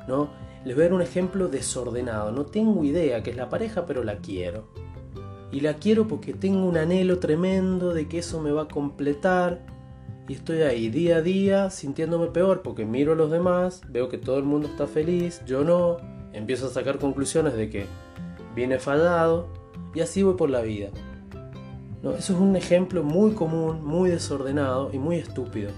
¿no? 0.06 0.30
Les 0.64 0.74
voy 0.74 0.85
a 0.85 0.88
dar 0.88 0.94
un 0.94 1.03
ejemplo 1.03 1.48
desordenado, 1.48 2.33
no 2.33 2.46
tengo 2.46 2.85
idea 2.85 3.22
que 3.22 3.31
es 3.31 3.37
la 3.37 3.50
pareja, 3.50 3.85
pero 3.85 4.03
la 4.03 4.16
quiero. 4.18 4.68
Y 5.53 5.61
la 5.61 5.74
quiero 5.74 6.09
porque 6.09 6.33
tengo 6.33 6.66
un 6.66 6.77
anhelo 6.79 7.18
tremendo 7.18 7.92
de 7.92 8.09
que 8.09 8.18
eso 8.18 8.40
me 8.40 8.50
va 8.50 8.62
a 8.62 8.68
completar 8.68 9.66
y 10.27 10.33
estoy 10.33 10.62
ahí 10.62 10.88
día 10.88 11.18
a 11.18 11.22
día 11.22 11.70
sintiéndome 11.70 12.29
peor 12.29 12.62
porque 12.62 12.87
miro 12.87 13.12
a 13.12 13.14
los 13.14 13.31
demás, 13.31 13.83
veo 13.90 14.09
que 14.09 14.16
todo 14.16 14.38
el 14.38 14.44
mundo 14.44 14.68
está 14.68 14.87
feliz, 14.87 15.42
yo 15.44 15.64
no, 15.64 15.98
empiezo 16.33 16.66
a 16.66 16.70
sacar 16.70 16.98
conclusiones 16.98 17.55
de 17.55 17.68
que 17.68 17.87
viene 18.55 18.79
fallado 18.79 19.48
y 19.94 20.00
así 20.00 20.22
voy 20.22 20.35
por 20.35 20.50
la 20.50 20.62
vida. 20.62 20.88
Eso 22.03 22.35
es 22.35 22.40
un 22.40 22.57
ejemplo 22.57 23.03
muy 23.03 23.33
común, 23.33 23.85
muy 23.85 24.11
desordenado 24.11 24.90
y 24.92 24.98
muy 24.98 25.16
estúpido. 25.16 25.70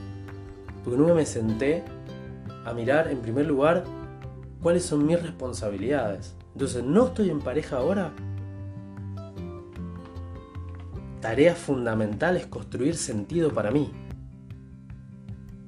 Porque 0.82 0.98
nunca 0.98 1.14
me 1.14 1.26
senté 1.26 1.84
a 2.64 2.72
mirar 2.72 3.08
en 3.08 3.18
primer 3.18 3.46
lugar 3.46 3.84
cuáles 4.66 4.84
son 4.84 5.06
mis 5.06 5.22
responsabilidades. 5.22 6.34
Entonces, 6.54 6.82
¿no 6.82 7.06
estoy 7.06 7.30
en 7.30 7.38
pareja 7.38 7.76
ahora? 7.76 8.12
Tarea 11.20 11.54
fundamental 11.54 12.36
es 12.36 12.48
construir 12.48 12.96
sentido 12.96 13.52
para 13.52 13.70
mí 13.70 13.92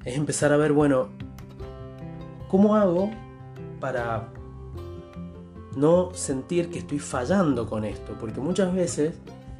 es 0.03 0.17
empezar 0.17 0.51
a 0.51 0.57
ver, 0.57 0.73
bueno, 0.73 1.07
¿cómo 2.49 2.75
hago 2.75 3.09
para 3.79 4.33
no 5.77 6.13
sentir 6.13 6.69
que 6.69 6.79
estoy 6.79 6.99
fallando 6.99 7.67
con 7.67 7.85
esto? 7.85 8.17
Porque 8.19 8.41
muchas 8.41 8.73
veces 8.73 9.13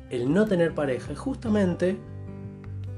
el 0.09 0.33
no 0.33 0.47
tener 0.47 0.75
pareja 0.75 1.13
es 1.13 1.17
justamente 1.17 1.97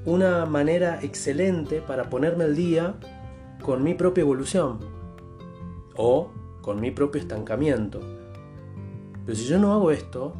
una 0.05 0.47
manera 0.47 1.03
excelente 1.03 1.81
para 1.81 2.09
ponerme 2.09 2.45
al 2.45 2.55
día 2.55 2.95
con 3.61 3.83
mi 3.83 3.93
propia 3.93 4.21
evolución 4.21 4.90
o 5.95 6.31
con 6.61 6.79
mi 6.79 6.91
propio 6.91 7.21
estancamiento. 7.21 7.99
Pero 9.25 9.37
si 9.37 9.45
yo 9.45 9.59
no 9.59 9.73
hago 9.73 9.91
esto, 9.91 10.33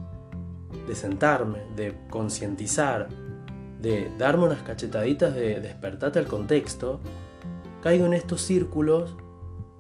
de 0.88 0.96
sentarme, 0.96 1.60
de 1.76 1.98
concientizar, 2.10 3.10
de 3.82 4.12
darme 4.18 4.46
unas 4.46 4.62
cachetaditas 4.62 5.34
de 5.34 5.60
despertate 5.60 6.20
al 6.20 6.28
contexto, 6.28 7.00
caigo 7.82 8.06
en 8.06 8.14
estos 8.14 8.42
círculos 8.42 9.16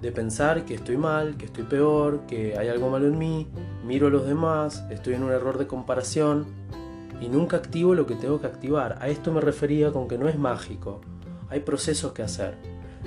de 0.01 0.11
pensar 0.11 0.65
que 0.65 0.73
estoy 0.73 0.97
mal, 0.97 1.37
que 1.37 1.45
estoy 1.45 1.63
peor, 1.63 2.25
que 2.25 2.57
hay 2.57 2.67
algo 2.67 2.89
malo 2.89 3.07
en 3.07 3.17
mí, 3.17 3.47
miro 3.85 4.07
a 4.07 4.09
los 4.09 4.25
demás, 4.25 4.83
estoy 4.89 5.13
en 5.13 5.23
un 5.23 5.31
error 5.31 5.59
de 5.59 5.67
comparación 5.67 6.47
y 7.21 7.29
nunca 7.29 7.57
activo 7.57 7.93
lo 7.93 8.07
que 8.07 8.15
tengo 8.15 8.41
que 8.41 8.47
activar. 8.47 8.97
A 8.99 9.09
esto 9.09 9.31
me 9.31 9.41
refería 9.41 9.91
con 9.91 10.07
que 10.07 10.17
no 10.17 10.27
es 10.27 10.39
mágico, 10.39 11.01
hay 11.49 11.59
procesos 11.59 12.13
que 12.13 12.23
hacer. 12.23 12.57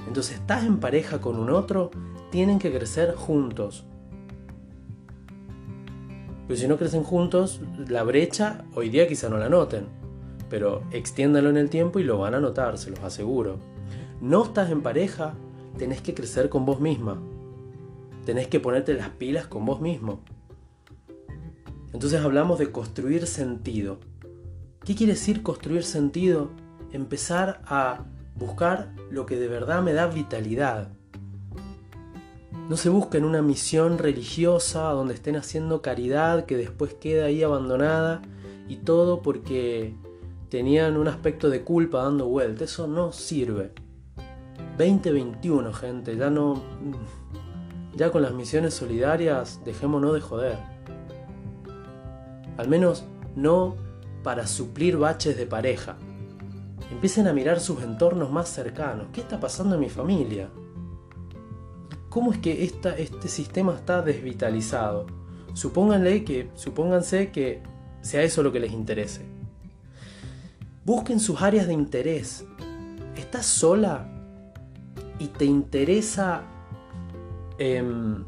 Entonces, 0.07 0.37
estás 0.37 0.65
en 0.65 0.79
pareja 0.79 1.21
con 1.21 1.39
un 1.39 1.51
otro, 1.51 1.91
tienen 2.35 2.59
que 2.59 2.71
crecer 2.71 3.15
juntos. 3.15 3.85
Pero 6.47 6.61
si 6.61 6.69
no 6.69 6.77
crecen 6.77 7.05
juntos, 7.05 7.61
la 7.89 8.03
brecha 8.03 8.65
hoy 8.75 8.91
día 8.91 9.09
quizá 9.09 9.29
no 9.31 9.39
la 9.39 9.49
noten 9.49 10.05
pero 10.55 10.85
extiéndalo 10.93 11.51
en 11.51 11.57
el 11.57 11.69
tiempo 11.69 11.99
y 11.99 12.05
lo 12.05 12.19
van 12.19 12.35
a 12.35 12.39
notar, 12.39 12.79
se 12.79 12.91
los 12.91 13.01
aseguro. 13.01 13.59
No 14.21 14.45
estás 14.45 14.71
en 14.71 14.83
pareja, 14.83 15.35
tenés 15.79 16.01
que 16.01 16.15
crecer 16.15 16.49
con 16.49 16.65
vos 16.65 16.79
misma. 16.79 17.21
tenés 18.25 18.47
que 18.47 18.61
ponerte 18.61 18.95
las 18.95 19.09
pilas 19.09 19.49
con 19.49 19.67
vos 19.67 19.81
mismo. 19.81 20.21
Entonces 21.93 22.21
hablamos 22.21 22.61
de 22.61 22.71
construir 22.71 23.27
sentido. 23.27 23.99
¿Qué 24.85 24.95
quiere 24.95 25.15
decir 25.15 25.43
construir 25.43 25.83
sentido? 25.83 26.51
Empezar 26.93 27.61
a 27.67 28.05
buscar 28.37 28.95
lo 29.11 29.27
que 29.27 29.37
de 29.37 29.49
verdad 29.49 29.83
me 29.83 29.93
da 29.93 30.07
vitalidad. 30.07 30.93
No 32.69 32.79
se 32.79 32.89
busca 32.89 33.19
en 33.19 33.25
una 33.25 33.43
misión 33.43 33.99
religiosa 33.99 34.85
donde 34.91 35.13
estén 35.13 35.37
haciendo 35.37 35.83
caridad 35.83 36.47
que 36.47 36.57
después 36.57 36.95
queda 36.95 37.27
ahí 37.27 37.43
abandonada 37.43 38.23
y 38.69 38.77
todo 38.77 39.21
porque 39.21 39.95
tenían 40.49 40.97
un 40.97 41.07
aspecto 41.07 41.51
de 41.51 41.63
culpa 41.63 42.03
dando 42.03 42.27
vuelta. 42.27 42.65
Eso 42.65 42.87
no 42.87 43.13
sirve. 43.13 43.73
2021, 44.79 45.75
gente, 45.75 46.17
ya 46.17 46.31
no. 46.31 46.63
Ya 47.95 48.11
con 48.11 48.23
las 48.23 48.33
misiones 48.33 48.73
solidarias, 48.73 49.61
dejémonos 49.67 50.15
de 50.15 50.21
joder. 50.23 50.59
Al 52.57 52.69
menos 52.69 53.05
no 53.37 53.77
para 54.23 54.47
suplir 54.47 54.97
baches 54.97 55.37
de 55.37 55.47
pareja. 55.47 55.97
Empiecen 56.91 57.29
a 57.29 57.35
mirar 57.35 57.61
sus 57.61 57.83
entornos 57.83 58.31
más 58.31 58.49
cercanos. 58.49 59.09
¿Qué 59.13 59.21
está 59.21 59.39
pasando 59.39 59.75
en 59.75 59.83
mi 59.83 59.91
familia? 59.91 60.49
¿Cómo 62.15 62.31
es 62.31 62.39
que 62.39 62.63
este 62.63 63.29
sistema 63.29 63.75
está 63.75 64.01
desvitalizado? 64.01 65.07
Supónganle 65.53 66.23
que, 66.23 66.49
supónganse 66.55 67.33
que 67.33 67.61
sea 68.03 68.23
eso 68.23 68.45
lo 68.45 68.53
que 68.53 68.61
les 68.61 68.71
interese. 68.71 69.23
Busquen 70.85 71.19
sus 71.19 71.43
áreas 71.43 71.67
de 71.67 71.73
interés. 71.73 72.45
¿Estás 73.17 73.47
sola 73.47 74.07
y 75.19 75.27
te 75.27 75.45
interesa, 75.45 76.45
em, 77.59 78.23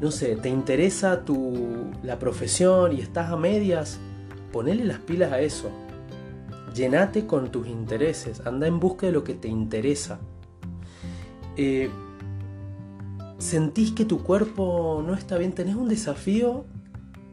no 0.00 0.10
sé, 0.10 0.34
te 0.34 0.48
interesa 0.48 1.24
tu, 1.24 1.92
la 2.02 2.18
profesión 2.18 2.92
y 2.92 3.02
estás 3.02 3.30
a 3.30 3.36
medias? 3.36 4.00
Ponele 4.50 4.84
las 4.84 4.98
pilas 4.98 5.30
a 5.30 5.38
eso. 5.38 5.70
Llenate 6.74 7.24
con 7.24 7.52
tus 7.52 7.68
intereses. 7.68 8.44
Anda 8.44 8.66
en 8.66 8.80
busca 8.80 9.06
de 9.06 9.12
lo 9.12 9.22
que 9.22 9.34
te 9.34 9.46
interesa. 9.46 10.18
Eh, 11.56 11.88
sentís 13.42 13.92
que 13.92 14.04
tu 14.04 14.22
cuerpo 14.22 15.02
no 15.04 15.14
está 15.14 15.36
bien, 15.36 15.52
tenés 15.52 15.74
un 15.74 15.88
desafío 15.88 16.64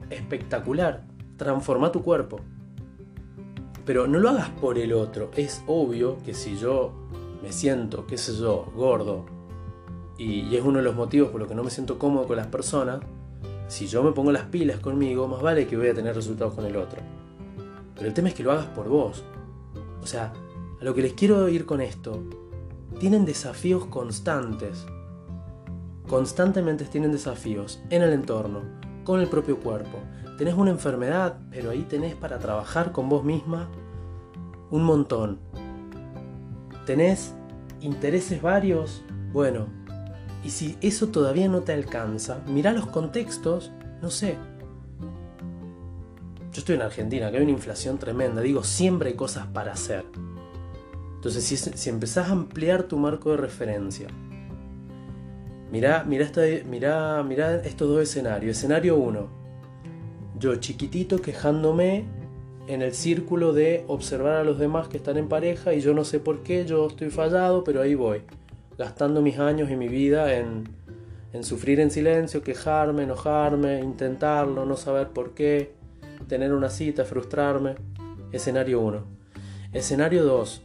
espectacular. 0.10 1.06
Transforma 1.38 1.92
tu 1.92 2.02
cuerpo. 2.04 2.40
Pero 3.86 4.08
no 4.08 4.20
lo 4.20 4.30
hagas 4.30 4.50
por 4.50 4.78
el 4.78 4.92
otro. 4.94 5.32
Es 5.36 5.64
obvio 5.68 6.18
que 6.26 6.34
si 6.34 6.58
yo 6.58 6.94
me 7.42 7.52
siento, 7.52 8.06
qué 8.08 8.18
sé 8.18 8.36
yo, 8.36 8.72
gordo, 8.76 9.26
y, 10.18 10.54
es 10.56 10.64
uno 10.64 10.80
de 10.80 10.84
los 10.84 10.96
motivos 10.96 11.30
por 11.30 11.40
los 11.40 11.48
que 11.48 11.56
no 11.56 11.64
me 11.64 11.70
siento 11.70 11.98
cómodo 11.98 12.28
con 12.28 12.36
las 12.36 12.48
personas, 12.48 13.00
si 13.68 13.88
yo 13.88 14.04
me 14.04 14.12
pongo 14.12 14.32
las 14.32 14.46
pilas 14.46 14.80
conmigo, 14.80 15.28
más 15.28 15.42
vale 15.42 15.68
que 15.68 15.78
voy 15.78 15.88
a 15.88 15.94
tener 15.94 16.16
resultados 16.16 16.56
con 16.56 16.66
el 16.66 16.76
otro. 16.76 17.02
Pero 17.96 18.08
el 18.08 18.14
tema 18.14 18.30
es 18.30 18.34
que 18.34 18.44
lo 18.44 18.52
hagas 18.52 18.66
por 18.66 18.90
vos. 18.90 19.24
O 20.02 20.08
sea, 20.08 20.34
a 20.82 20.84
lo 20.84 20.94
que 20.94 21.04
les 21.04 21.14
quiero 21.14 21.48
ir 21.48 21.66
con 21.66 21.80
esto, 21.82 22.24
tienen 23.00 23.26
desafíos 23.26 23.86
constantes. 23.86 24.86
Constantemente 26.10 26.86
tienen 26.86 27.12
desafíos 27.12 27.80
en 27.92 28.02
el 28.02 28.14
entorno, 28.14 28.62
con 29.04 29.22
el 29.22 29.28
propio 29.28 29.60
cuerpo. 29.60 30.00
Tenés 30.40 30.56
una 30.56 30.72
enfermedad, 30.72 31.38
pero 31.52 31.70
ahí 31.70 31.84
tenés 31.84 32.16
para 32.16 32.40
trabajar 32.40 32.92
con 32.92 33.10
vos 33.10 33.24
misma 33.24 33.70
un 34.72 34.84
montón. 34.84 35.38
Tenés 36.88 37.36
intereses 37.80 38.42
varios, 38.42 39.04
bueno. 39.32 39.68
Y 40.44 40.50
si 40.50 40.78
eso 40.82 41.10
todavía 41.10 41.48
no 41.48 41.62
te 41.62 41.74
alcanza, 41.74 42.42
mira 42.48 42.72
los 42.72 42.88
contextos, 42.88 43.72
no 44.02 44.10
sé, 44.10 44.36
yo 46.52 46.60
estoy 46.60 46.76
en 46.76 46.82
Argentina, 46.82 47.30
que 47.30 47.38
hay 47.38 47.44
una 47.44 47.52
inflación 47.52 48.00
tremenda, 48.00 48.42
digo, 48.42 48.64
siempre 48.64 49.10
hay 49.10 49.16
cosas 49.16 49.46
para 49.48 49.74
hacer. 49.74 50.06
Entonces, 51.16 51.44
si, 51.44 51.56
si 51.56 51.90
empezás 51.90 52.30
a 52.30 52.32
ampliar 52.32 52.84
tu 52.84 52.98
marco 52.98 53.30
de 53.32 53.38
referencia, 53.38 54.08
mirá, 55.72 56.04
mirá, 56.04 57.56
estos 57.64 57.88
dos 57.88 58.02
escenarios. 58.02 58.58
Escenario 58.58 58.98
1, 58.98 59.30
yo 60.40 60.56
chiquitito 60.56 61.22
quejándome 61.22 62.06
en 62.68 62.82
el 62.82 62.94
círculo 62.94 63.54
de 63.54 63.84
observar 63.88 64.38
a 64.38 64.44
los 64.44 64.60
demás 64.60 64.88
que 64.88 64.98
están 64.98 65.18
en 65.18 65.28
pareja 65.28 65.74
y 65.74 65.82
yo 65.82 65.94
no 65.94 66.04
sé 66.04 66.20
por 66.20 66.44
qué, 66.44 66.66
yo 66.66 66.88
estoy 66.88 67.10
fallado, 67.10 67.64
pero 67.64 67.82
ahí 67.82 67.96
voy, 67.96 68.22
gastando 68.78 69.22
mis 69.22 69.40
años 69.40 69.70
y 69.70 69.76
mi 69.76 69.88
vida 69.88 70.36
en, 70.36 70.66
en 71.34 71.44
sufrir 71.44 71.80
en 71.80 71.92
silencio, 71.92 72.44
quejarme, 72.44 73.04
enojarme, 73.04 73.80
intentarlo, 73.80 74.66
no 74.66 74.76
saber 74.76 75.10
por 75.10 75.34
qué 75.34 75.74
tener 76.28 76.54
una 76.54 76.70
cita, 76.70 77.06
frustrarme. 77.06 77.76
Escenario 78.32 78.80
1. 78.82 79.04
Escenario 79.74 80.24
2. 80.24 80.62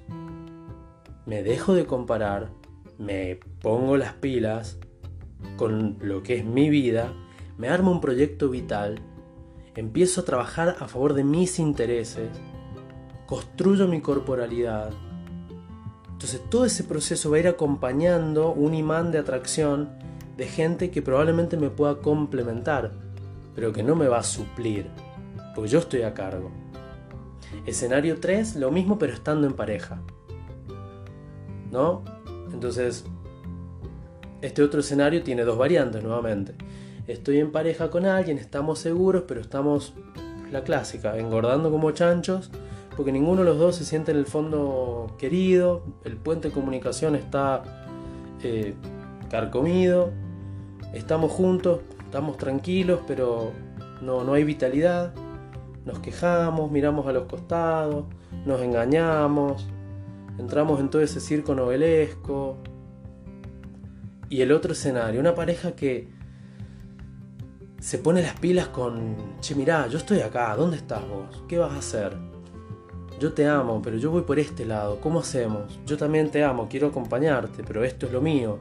Me 1.27 1.43
dejo 1.43 1.75
de 1.75 1.87
comparar, 1.87 2.51
me 2.99 3.41
pongo 3.61 3.97
las 3.97 4.13
pilas 4.15 4.79
con 5.57 5.97
lo 6.01 6.23
que 6.23 6.37
es 6.37 6.45
mi 6.45 6.71
vida, 6.71 7.13
me 7.59 7.69
armo 7.69 7.91
un 7.91 8.01
proyecto 8.01 8.49
vital, 8.49 9.01
empiezo 9.75 10.21
a 10.21 10.25
trabajar 10.25 10.77
a 10.81 10.89
favor 10.89 11.15
de 11.15 11.25
mis 11.25 11.59
intereses, 11.59 12.29
construyo 13.27 13.89
mi 13.89 14.01
corporalidad. 14.01 14.91
Entonces 16.13 16.41
todo 16.51 16.65
ese 16.65 16.85
proceso 16.85 17.31
va 17.31 17.37
a 17.37 17.41
ir 17.41 17.49
acompañando 17.49 18.53
un 18.53 18.75
imán 18.75 19.13
de 19.13 19.19
atracción 19.19 19.91
de 20.37 20.47
gente 20.47 20.91
que 20.91 21.03
probablemente 21.03 21.57
me 21.57 21.71
pueda 21.71 22.01
complementar, 22.01 22.93
pero 23.55 23.73
que 23.73 23.83
no 23.83 23.95
me 23.95 24.09
va 24.09 24.19
a 24.19 24.23
suplir 24.23 24.91
porque 25.55 25.71
yo 25.71 25.79
estoy 25.79 26.03
a 26.03 26.15
cargo. 26.15 26.51
Escenario 27.67 28.19
3, 28.21 28.57
lo 28.57 28.71
mismo 28.71 28.99
pero 28.99 29.13
estando 29.13 29.47
en 29.47 29.55
pareja. 29.55 30.03
¿No? 31.71 32.03
Entonces, 32.53 33.05
este 34.45 34.63
otro 34.63 34.81
escenario 34.81 35.23
tiene 35.23 35.45
dos 35.45 35.59
variantes 35.59 36.03
nuevamente. 36.03 36.55
Estoy 37.07 37.39
en 37.39 37.53
pareja 37.53 37.91
con 37.91 38.07
alguien, 38.07 38.39
estamos 38.39 38.79
seguros, 38.79 39.25
pero 39.27 39.41
estamos, 39.41 39.95
la 40.51 40.65
clásica, 40.65 41.19
engordando 41.19 41.71
como 41.71 41.91
chanchos, 41.91 42.51
porque 42.97 43.13
ninguno 43.13 43.43
de 43.43 43.47
los 43.47 43.59
dos 43.59 43.77
se 43.77 43.85
siente 43.85 44.13
en 44.13 44.19
el 44.19 44.27
fondo 44.27 45.15
querido, 45.19 45.83
el 46.05 46.17
puente 46.17 46.49
de 46.49 46.55
comunicación 46.55 47.15
está 47.15 47.63
eh, 48.43 48.75
carcomido, 49.31 50.11
estamos 50.93 51.33
juntos, 51.33 51.81
estamos 52.05 52.37
tranquilos, 52.37 53.01
pero 53.07 53.53
no, 54.01 54.25
no 54.25 54.35
hay 54.35 54.45
vitalidad 54.45 55.13
nos 55.85 55.99
quejamos, 55.99 56.71
miramos 56.71 57.07
a 57.07 57.13
los 57.13 57.25
costados, 57.25 58.05
nos 58.47 58.61
engañamos, 58.63 59.69
entramos 60.39 60.81
en 60.81 60.89
todo 60.89 61.03
ese 61.03 61.21
circo 61.21 61.55
novelesco. 61.55 62.57
Y 64.29 64.41
el 64.41 64.53
otro 64.53 64.73
escenario, 64.73 65.21
una 65.21 65.35
pareja 65.35 65.73
que 65.73 66.09
se 67.81 67.99
pone 67.99 68.23
las 68.23 68.39
pilas 68.41 68.69
con, 68.69 69.17
che, 69.41 69.55
mirá, 69.55 69.87
yo 69.89 69.99
estoy 69.99 70.21
acá, 70.21 70.57
¿dónde 70.57 70.79
estás 70.79 71.07
vos? 71.07 71.45
¿Qué 71.47 71.59
vas 71.59 71.73
a 71.73 71.79
hacer? 71.79 72.17
Yo 73.21 73.33
te 73.33 73.47
amo, 73.47 73.81
pero 73.83 73.97
yo 73.97 74.11
voy 74.11 74.23
por 74.23 74.39
este 74.39 74.65
lado, 74.65 75.01
¿cómo 75.01 75.21
hacemos? 75.21 75.79
Yo 75.87 75.97
también 75.97 76.31
te 76.31 76.43
amo, 76.43 76.67
quiero 76.69 76.89
acompañarte, 76.89 77.63
pero 77.63 77.85
esto 77.85 78.07
es 78.07 78.13
lo 78.13 78.21
mío. 78.21 78.59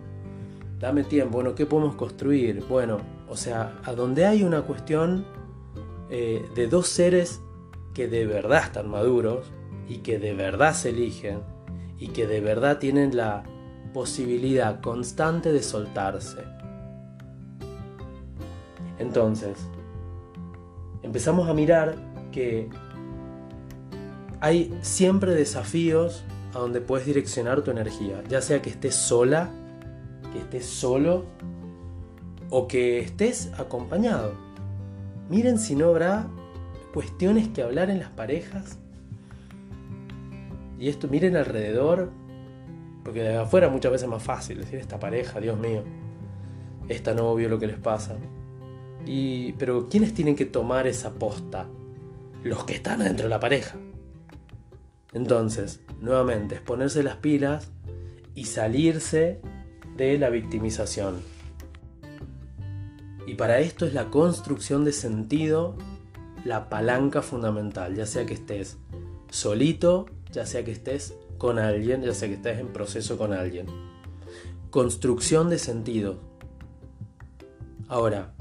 Dame 0.80 1.04
tiempo, 1.06 1.36
bueno, 1.36 1.56
¿qué 1.56 1.66
podemos 1.66 1.96
construir? 1.96 2.64
Bueno, 2.68 2.98
o 3.30 3.38
sea, 3.38 3.80
a 3.86 3.94
donde 3.94 4.26
hay 4.26 4.44
una 4.44 4.64
cuestión 4.64 5.26
eh, 6.10 6.46
de 6.54 6.68
dos 6.68 6.88
seres 6.88 7.42
que 7.94 8.08
de 8.08 8.26
verdad 8.26 8.64
están 8.66 8.90
maduros 8.90 9.52
y 9.88 10.00
que 10.00 10.20
de 10.20 10.34
verdad 10.34 10.74
se 10.74 10.90
eligen 10.90 11.40
y 11.98 12.10
que 12.10 12.28
de 12.28 12.42
verdad 12.42 12.80
tienen 12.80 13.16
la 13.16 13.44
posibilidad 13.94 14.82
constante 14.82 15.52
de 15.52 15.62
soltarse. 15.62 16.44
Entonces, 19.00 19.58
empezamos 21.02 21.50
a 21.50 21.54
mirar 21.54 21.96
que 22.32 22.70
hay 24.40 24.78
siempre 24.82 25.34
desafíos 25.34 26.24
a 26.54 26.60
donde 26.60 26.82
puedes 26.82 27.06
direccionar 27.06 27.62
tu 27.62 27.72
energía, 27.72 28.24
ya 28.28 28.42
sea 28.42 28.62
que 28.62 28.70
estés 28.70 28.96
sola, 28.96 29.50
que 30.32 30.40
estés 30.40 30.66
solo 30.66 31.26
o 32.50 32.68
que 32.68 33.00
estés 33.00 33.52
acompañado. 33.58 34.34
Miren 35.30 35.58
si 35.58 35.76
no 35.76 35.90
habrá 35.90 36.28
cuestiones 36.94 37.48
que 37.50 37.64
hablar 37.64 37.90
en 37.90 38.00
las 38.00 38.10
parejas. 38.10 38.78
Y 40.80 40.90
esto, 40.90 41.08
miren 41.08 41.36
alrededor, 41.36 42.12
porque 43.04 43.22
de 43.22 43.38
afuera 43.38 43.70
muchas 43.70 43.92
veces 43.92 44.06
es 44.06 44.10
más 44.10 44.24
fácil 44.24 44.60
decir 44.60 44.80
esta 44.80 45.00
pareja, 45.00 45.40
Dios 45.40 45.60
mío, 45.60 45.84
esta 46.88 47.14
novio, 47.14 47.50
lo 47.50 47.60
que 47.60 47.68
les 47.68 47.78
pasa. 47.78 48.16
Y, 49.06 49.54
pero 49.54 49.90
¿quiénes 49.90 50.14
tienen 50.14 50.36
que 50.36 50.46
tomar 50.46 50.88
esa 50.88 51.14
posta? 51.14 51.68
Los 52.44 52.64
que 52.64 52.74
están 52.74 53.00
dentro 53.00 53.26
de 53.26 53.30
la 53.30 53.40
pareja. 53.40 53.76
Entonces, 55.14 55.82
nuevamente, 56.02 56.56
es 56.56 56.62
ponerse 56.62 57.04
las 57.04 57.18
pilas 57.18 57.72
y 58.36 58.46
salirse 58.46 59.42
de 59.98 60.18
la 60.18 60.30
victimización. 60.30 61.22
Y 63.28 63.36
para 63.36 63.60
esto 63.60 63.86
es 63.86 63.94
la 63.94 64.10
construcción 64.10 64.84
de 64.84 64.92
sentido 64.92 65.78
la 66.44 66.70
palanca 66.70 67.22
fundamental, 67.22 67.96
ya 67.96 68.06
sea 68.06 68.26
que 68.26 68.34
estés 68.34 68.78
solito, 69.30 70.08
ya 70.32 70.46
sea 70.46 70.66
que 70.66 70.72
estés 70.72 71.16
con 71.44 71.60
alguien, 71.60 72.02
ya 72.02 72.14
sea 72.14 72.30
que 72.30 72.36
estés 72.36 72.58
en 72.58 72.70
proceso 72.70 73.18
con 73.18 73.34
alguien. 73.34 73.66
Construcción 74.70 75.50
de 75.50 75.60
sentido. 75.60 76.16
Ahora, 77.90 78.34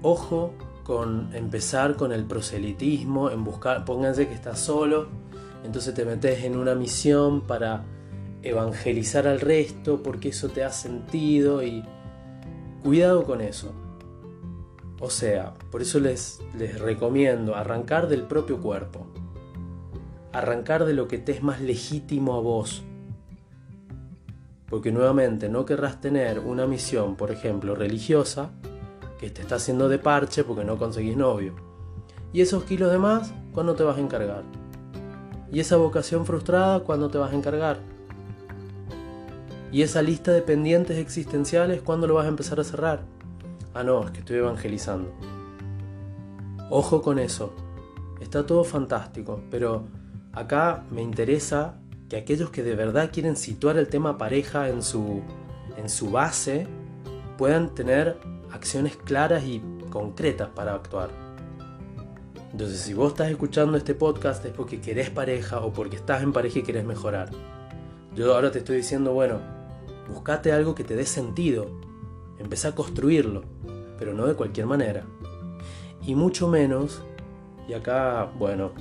ojo 0.00 0.54
con 0.84 1.28
empezar 1.34 1.96
con 1.96 2.10
el 2.10 2.24
proselitismo, 2.24 3.28
en 3.28 3.44
buscar, 3.44 3.84
pónganse 3.84 4.28
que 4.28 4.32
estás 4.32 4.60
solo, 4.60 5.08
entonces 5.62 5.92
te 5.92 6.06
metes 6.06 6.42
en 6.44 6.56
una 6.56 6.74
misión 6.74 7.42
para 7.42 7.84
evangelizar 8.42 9.26
al 9.26 9.40
resto 9.40 10.02
porque 10.02 10.30
eso 10.30 10.48
te 10.48 10.64
ha 10.64 10.72
sentido 10.72 11.62
y 11.62 11.84
cuidado 12.82 13.24
con 13.24 13.42
eso. 13.42 13.74
O 15.00 15.10
sea, 15.10 15.52
por 15.70 15.82
eso 15.82 16.00
les, 16.00 16.40
les 16.56 16.80
recomiendo 16.80 17.54
arrancar 17.54 18.08
del 18.08 18.22
propio 18.22 18.58
cuerpo, 18.62 19.06
arrancar 20.32 20.84
de 20.84 20.94
lo 20.94 21.08
que 21.08 21.18
te 21.18 21.32
es 21.32 21.42
más 21.42 21.60
legítimo 21.60 22.34
a 22.34 22.40
vos. 22.40 22.82
Porque 24.68 24.92
nuevamente 24.92 25.48
no 25.48 25.64
querrás 25.64 26.00
tener 26.00 26.40
una 26.40 26.66
misión, 26.66 27.16
por 27.16 27.30
ejemplo, 27.30 27.74
religiosa, 27.74 28.50
que 29.18 29.30
te 29.30 29.42
está 29.42 29.56
haciendo 29.56 29.88
de 29.88 29.98
parche 29.98 30.44
porque 30.44 30.64
no 30.64 30.78
conseguís 30.78 31.16
novio. 31.16 31.54
Y 32.32 32.42
esos 32.42 32.64
kilos 32.64 32.92
de 32.92 32.98
más, 32.98 33.32
¿cuándo 33.52 33.74
te 33.74 33.82
vas 33.82 33.96
a 33.96 34.00
encargar? 34.00 34.42
Y 35.50 35.60
esa 35.60 35.76
vocación 35.76 36.26
frustrada, 36.26 36.80
¿cuándo 36.80 37.08
te 37.08 37.18
vas 37.18 37.32
a 37.32 37.36
encargar? 37.36 37.78
Y 39.72 39.82
esa 39.82 40.02
lista 40.02 40.32
de 40.32 40.42
pendientes 40.42 40.98
existenciales, 40.98 41.82
¿cuándo 41.82 42.06
lo 42.06 42.14
vas 42.14 42.26
a 42.26 42.28
empezar 42.28 42.60
a 42.60 42.64
cerrar? 42.64 43.00
Ah, 43.74 43.82
no, 43.82 44.04
es 44.04 44.10
que 44.10 44.20
estoy 44.20 44.36
evangelizando. 44.36 45.10
Ojo 46.70 47.00
con 47.02 47.18
eso. 47.18 47.52
Está 48.20 48.44
todo 48.44 48.64
fantástico, 48.64 49.40
pero 49.50 49.84
acá 50.38 50.84
me 50.90 51.02
interesa 51.02 51.78
que 52.08 52.16
aquellos 52.16 52.50
que 52.50 52.62
de 52.62 52.74
verdad 52.74 53.10
quieren 53.12 53.36
situar 53.36 53.76
el 53.76 53.88
tema 53.88 54.18
pareja 54.18 54.68
en 54.68 54.82
su, 54.82 55.22
en 55.76 55.88
su 55.88 56.10
base 56.10 56.66
puedan 57.36 57.74
tener 57.74 58.16
acciones 58.52 58.96
claras 58.96 59.44
y 59.44 59.62
concretas 59.90 60.48
para 60.48 60.74
actuar. 60.74 61.10
Entonces, 62.52 62.80
si 62.80 62.94
vos 62.94 63.12
estás 63.12 63.30
escuchando 63.30 63.76
este 63.76 63.94
podcast 63.94 64.44
es 64.44 64.52
porque 64.52 64.80
querés 64.80 65.10
pareja 65.10 65.60
o 65.60 65.72
porque 65.72 65.96
estás 65.96 66.22
en 66.22 66.32
pareja 66.32 66.60
y 66.60 66.62
querés 66.62 66.84
mejorar. 66.84 67.30
Yo 68.16 68.34
ahora 68.34 68.50
te 68.50 68.58
estoy 68.58 68.78
diciendo, 68.78 69.12
bueno, 69.12 69.38
buscate 70.08 70.50
algo 70.52 70.74
que 70.74 70.82
te 70.82 70.96
dé 70.96 71.04
sentido. 71.04 71.66
Empecé 72.38 72.68
a 72.68 72.74
construirlo, 72.74 73.42
pero 73.98 74.14
no 74.14 74.26
de 74.26 74.34
cualquier 74.34 74.66
manera. 74.66 75.04
Y 76.06 76.14
mucho 76.14 76.48
menos, 76.48 77.02
y 77.68 77.74
acá, 77.74 78.30
bueno, 78.38 78.72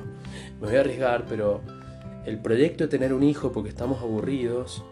me 0.60 0.68
voy 0.68 0.76
a 0.76 0.80
arriesgar, 0.80 1.24
pero 1.28 1.60
el 2.24 2.40
proyecto 2.40 2.84
de 2.84 2.88
tener 2.88 3.12
un 3.12 3.24
hijo 3.24 3.50
porque 3.50 3.68
estamos 3.68 4.00
aburridos, 4.00 4.84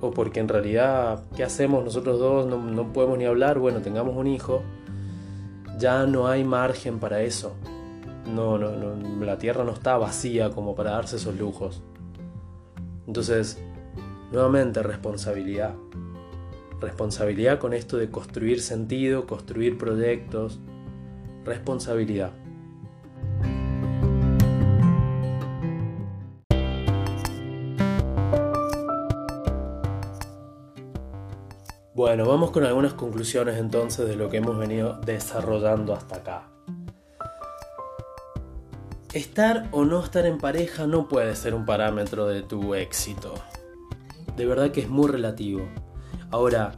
o 0.00 0.10
porque 0.10 0.40
en 0.40 0.48
realidad, 0.48 1.24
¿qué 1.36 1.44
hacemos 1.44 1.84
nosotros 1.84 2.18
dos? 2.18 2.46
No, 2.46 2.58
no 2.58 2.92
podemos 2.92 3.16
ni 3.16 3.24
hablar, 3.24 3.58
bueno, 3.58 3.80
tengamos 3.80 4.16
un 4.16 4.26
hijo, 4.26 4.62
ya 5.78 6.06
no 6.06 6.26
hay 6.26 6.44
margen 6.44 6.98
para 6.98 7.22
eso. 7.22 7.54
No, 8.34 8.58
no, 8.58 8.72
no, 8.72 9.24
la 9.24 9.38
tierra 9.38 9.64
no 9.64 9.72
está 9.72 9.96
vacía 9.96 10.50
como 10.50 10.74
para 10.74 10.92
darse 10.92 11.16
esos 11.16 11.36
lujos. 11.36 11.82
Entonces, 13.06 13.58
nuevamente, 14.32 14.82
responsabilidad. 14.82 15.74
Responsabilidad 16.80 17.58
con 17.58 17.72
esto 17.72 17.96
de 17.96 18.10
construir 18.10 18.60
sentido, 18.60 19.26
construir 19.26 19.78
proyectos. 19.78 20.58
Responsabilidad. 21.44 22.32
Bueno, 32.06 32.26
vamos 32.28 32.50
con 32.50 32.64
algunas 32.64 32.92
conclusiones 32.92 33.56
entonces 33.56 34.06
de 34.06 34.14
lo 34.14 34.28
que 34.28 34.36
hemos 34.36 34.58
venido 34.58 35.00
desarrollando 35.06 35.94
hasta 35.94 36.16
acá. 36.16 36.42
Estar 39.14 39.68
o 39.70 39.86
no 39.86 40.04
estar 40.04 40.26
en 40.26 40.36
pareja 40.36 40.86
no 40.86 41.08
puede 41.08 41.34
ser 41.34 41.54
un 41.54 41.64
parámetro 41.64 42.26
de 42.26 42.42
tu 42.42 42.74
éxito. 42.74 43.32
De 44.36 44.44
verdad 44.44 44.70
que 44.70 44.82
es 44.82 44.90
muy 44.90 45.08
relativo. 45.08 45.66
Ahora, 46.30 46.72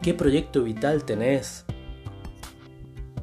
¿qué 0.00 0.14
proyecto 0.14 0.62
vital 0.62 1.04
tenés 1.04 1.66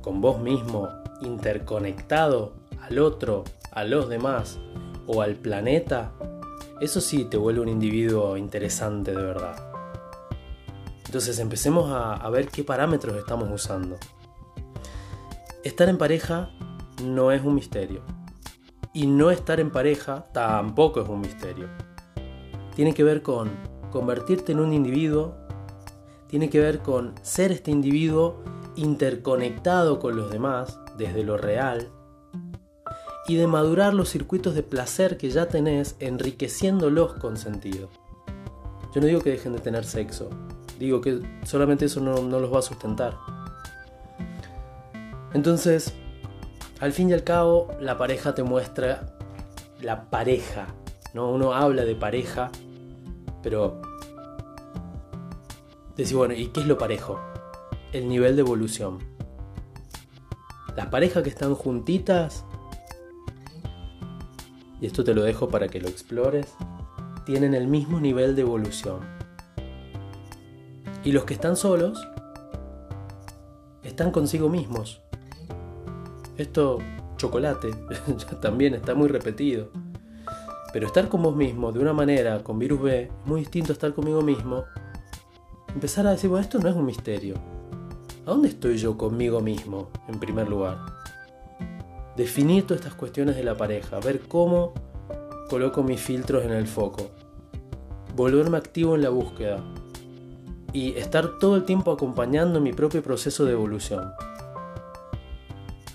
con 0.03 0.21
vos 0.21 0.39
mismo 0.39 0.89
interconectado 1.21 2.53
al 2.79 2.99
otro, 2.99 3.45
a 3.71 3.83
los 3.83 4.07
demás 4.09 4.59
o 5.07 5.23
al 5.23 5.37
planeta? 5.37 6.11
Eso 6.81 7.01
sí 7.01 7.25
te 7.25 7.37
vuelve 7.37 7.61
un 7.61 7.69
individuo 7.69 8.37
interesante 8.37 9.09
de 9.09 9.23
verdad. 9.23 9.68
Entonces 11.09 11.39
empecemos 11.39 11.89
a, 11.91 12.29
ver 12.29 12.49
qué 12.49 12.63
parámetros 12.63 13.17
estamos 13.17 13.49
usando. 13.51 13.97
Estar 15.63 15.89
en 15.89 15.97
pareja 15.97 16.51
no 17.03 17.31
es 17.31 17.43
un 17.43 17.55
misterio. 17.55 18.03
Y 18.93 19.07
no 19.07 19.31
estar 19.31 19.59
en 19.59 19.71
pareja 19.71 20.27
tampoco 20.33 21.01
es 21.01 21.09
un 21.09 21.21
misterio. 21.21 21.67
Tiene 22.75 22.93
que 22.93 23.03
ver 23.03 23.23
con 23.23 23.49
convertirte 23.89 24.51
en 24.51 24.59
un 24.59 24.71
individuo, 24.71 25.33
tiene 26.27 26.47
que 26.51 26.59
ver 26.59 26.77
con 26.77 27.15
ser 27.23 27.51
este 27.51 27.71
individuo 27.71 28.43
interconectado 28.75 29.97
con 29.97 30.15
los 30.15 30.29
demás 30.29 30.79
desde 30.95 31.23
lo 31.23 31.37
real 31.37 31.89
y 33.27 33.35
de 33.35 33.47
madurar 33.47 33.95
los 33.95 34.09
circuitos 34.09 34.53
de 34.53 34.61
placer 34.61 35.17
que 35.17 35.31
ya 35.31 35.47
tenés 35.47 35.95
enriqueciéndolos 35.99 37.15
con 37.15 37.35
sentido. 37.35 37.89
Yo 38.93 39.01
no 39.01 39.07
digo 39.07 39.21
que 39.21 39.31
dejen 39.31 39.53
de 39.53 39.59
tener 39.59 39.85
sexo, 39.85 40.29
Digo 40.79 41.01
que 41.01 41.19
solamente 41.43 41.85
eso 41.85 41.99
no, 41.99 42.21
los 42.21 42.53
va 42.53 42.59
a 42.59 42.61
sustentar. 42.61 43.17
Entonces, 45.33 45.93
al 46.79 46.93
fin 46.93 47.09
y 47.09 47.13
al 47.13 47.25
cabo, 47.25 47.67
la 47.81 47.97
pareja 47.97 48.33
te 48.33 48.43
muestra 48.43 49.17
la 49.81 50.09
pareja. 50.09 50.67
¿no? 51.13 51.29
Uno 51.31 51.53
habla 51.53 51.83
de 51.83 51.95
pareja, 51.95 52.49
pero 53.43 53.81
decir, 55.97 56.15
bueno, 56.15 56.33
¿y 56.33 56.47
qué 56.47 56.61
es 56.61 56.65
lo 56.65 56.77
parejo? 56.77 57.19
El 57.91 58.07
nivel 58.07 58.37
de 58.37 58.41
evolución. 58.41 58.99
Las 60.77 60.87
parejas 60.87 61.23
que 61.23 61.29
están 61.29 61.55
juntitas, 61.55 62.45
y 64.79 64.85
esto 64.85 65.03
te 65.03 65.13
lo 65.13 65.23
dejo 65.23 65.49
para 65.49 65.67
que 65.67 65.81
lo 65.81 65.89
explores, 65.89 66.53
tienen 67.25 67.53
el 67.53 67.67
mismo 67.67 67.99
nivel 67.99 68.37
de 68.37 68.43
evolución. 68.43 69.18
Y 71.03 71.11
los 71.11 71.23
que 71.23 71.33
están 71.33 71.55
solos 71.55 72.07
están 73.83 74.11
consigo 74.11 74.49
mismos. 74.49 75.01
Esto, 76.37 76.79
chocolate, 77.17 77.71
también 78.41 78.73
está 78.73 78.95
muy 78.95 79.07
repetido. 79.07 79.69
Pero 80.71 80.87
estar 80.87 81.09
con 81.09 81.23
vos 81.23 81.35
mismo 81.35 81.71
de 81.71 81.79
una 81.79 81.93
manera, 81.93 82.43
con 82.43 82.59
virus 82.59 82.81
B, 82.81 83.11
muy 83.25 83.41
distinto 83.41 83.71
a 83.71 83.73
estar 83.73 83.93
conmigo 83.93 84.21
mismo. 84.21 84.65
Empezar 85.73 86.05
a 86.05 86.11
decir, 86.11 86.29
bueno, 86.29 86.43
esto 86.43 86.59
no 86.59 86.69
es 86.69 86.75
un 86.75 86.85
misterio. 86.85 87.35
¿A 88.25 88.31
dónde 88.31 88.49
estoy 88.49 88.77
yo 88.77 88.97
conmigo 88.97 89.39
mismo, 89.41 89.89
en 90.07 90.19
primer 90.19 90.47
lugar? 90.47 90.77
Definir 92.15 92.67
todas 92.67 92.81
estas 92.81 92.93
cuestiones 92.93 93.35
de 93.35 93.43
la 93.43 93.55
pareja, 93.55 93.99
ver 93.99 94.19
cómo 94.19 94.73
coloco 95.49 95.81
mis 95.81 95.99
filtros 95.99 96.43
en 96.45 96.51
el 96.51 96.67
foco, 96.67 97.09
volverme 98.15 98.57
activo 98.57 98.95
en 98.95 99.01
la 99.01 99.09
búsqueda, 99.09 99.63
y 100.73 100.97
estar 100.97 101.37
todo 101.39 101.55
el 101.55 101.65
tiempo 101.65 101.91
acompañando 101.91 102.61
mi 102.61 102.73
propio 102.73 103.01
proceso 103.01 103.45
de 103.45 103.53
evolución. 103.53 104.11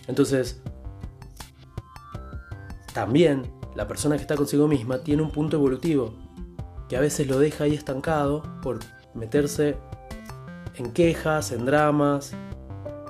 Entonces, 0.07 0.61
también 2.93 3.51
la 3.75 3.89
persona 3.89 4.17
que 4.17 4.23
está 4.23 4.37
consigo 4.37 4.69
misma 4.69 4.99
tiene 4.99 5.23
un 5.23 5.31
punto 5.31 5.57
evolutivo 5.57 6.15
que 6.89 6.97
a 6.97 7.01
veces 7.01 7.27
lo 7.27 7.39
deja 7.39 7.65
ahí 7.65 7.75
estancado 7.75 8.43
por 8.63 8.79
meterse 9.15 9.77
en 10.77 10.93
quejas, 10.93 11.53
en 11.53 11.65
dramas 11.65 12.33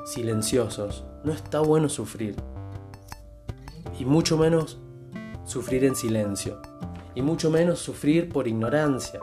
silenciosos. 0.07 1.05
No 1.25 1.33
está 1.33 1.61
bueno 1.61 1.89
sufrir. 1.89 2.37
Y 3.99 4.05
mucho 4.05 4.37
menos 4.37 4.79
sufrir 5.45 5.85
en 5.85 5.97
silencio. 5.97 6.61
Y 7.15 7.23
mucho 7.23 7.51
menos 7.51 7.79
sufrir 7.79 8.29
por 8.29 8.47
ignorancia. 8.49 9.21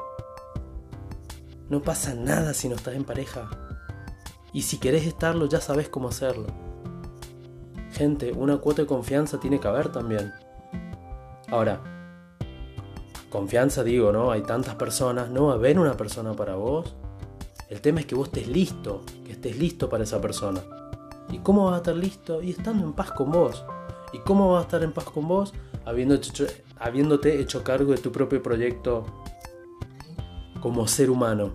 No 1.71 1.81
pasa 1.81 2.13
nada 2.13 2.53
si 2.53 2.67
no 2.67 2.75
estás 2.75 2.95
en 2.95 3.05
pareja. 3.05 3.49
Y 4.51 4.63
si 4.63 4.77
querés 4.77 5.05
estarlo, 5.05 5.45
ya 5.45 5.61
sabes 5.61 5.87
cómo 5.87 6.09
hacerlo. 6.09 6.47
Gente, 7.93 8.33
una 8.33 8.57
cuota 8.57 8.81
de 8.81 8.89
confianza 8.89 9.39
tiene 9.39 9.57
que 9.57 9.69
haber 9.69 9.89
también. 9.89 10.33
Ahora, 11.47 11.81
confianza 13.29 13.85
digo, 13.85 14.11
¿no? 14.11 14.31
Hay 14.31 14.41
tantas 14.41 14.75
personas, 14.75 15.29
¿no 15.29 15.45
va 15.45 15.53
a 15.53 15.55
haber 15.55 15.79
una 15.79 15.95
persona 15.95 16.33
para 16.33 16.55
vos? 16.55 16.93
El 17.69 17.79
tema 17.79 18.01
es 18.01 18.05
que 18.05 18.15
vos 18.15 18.27
estés 18.27 18.49
listo, 18.49 19.03
que 19.23 19.31
estés 19.31 19.57
listo 19.57 19.87
para 19.87 20.03
esa 20.03 20.19
persona. 20.19 20.59
¿Y 21.29 21.37
cómo 21.37 21.67
vas 21.67 21.75
a 21.75 21.77
estar 21.77 21.95
listo? 21.95 22.41
Y 22.41 22.49
estando 22.49 22.83
en 22.83 22.91
paz 22.91 23.13
con 23.13 23.31
vos. 23.31 23.63
¿Y 24.11 24.19
cómo 24.19 24.51
vas 24.51 24.63
a 24.63 24.65
estar 24.65 24.83
en 24.83 24.91
paz 24.91 25.05
con 25.05 25.25
vos? 25.25 25.53
habiéndote 25.85 27.39
hecho 27.39 27.63
cargo 27.63 27.93
de 27.93 27.97
tu 27.97 28.11
propio 28.11 28.43
proyecto 28.43 29.20
como 30.61 30.87
ser 30.87 31.09
humano. 31.09 31.51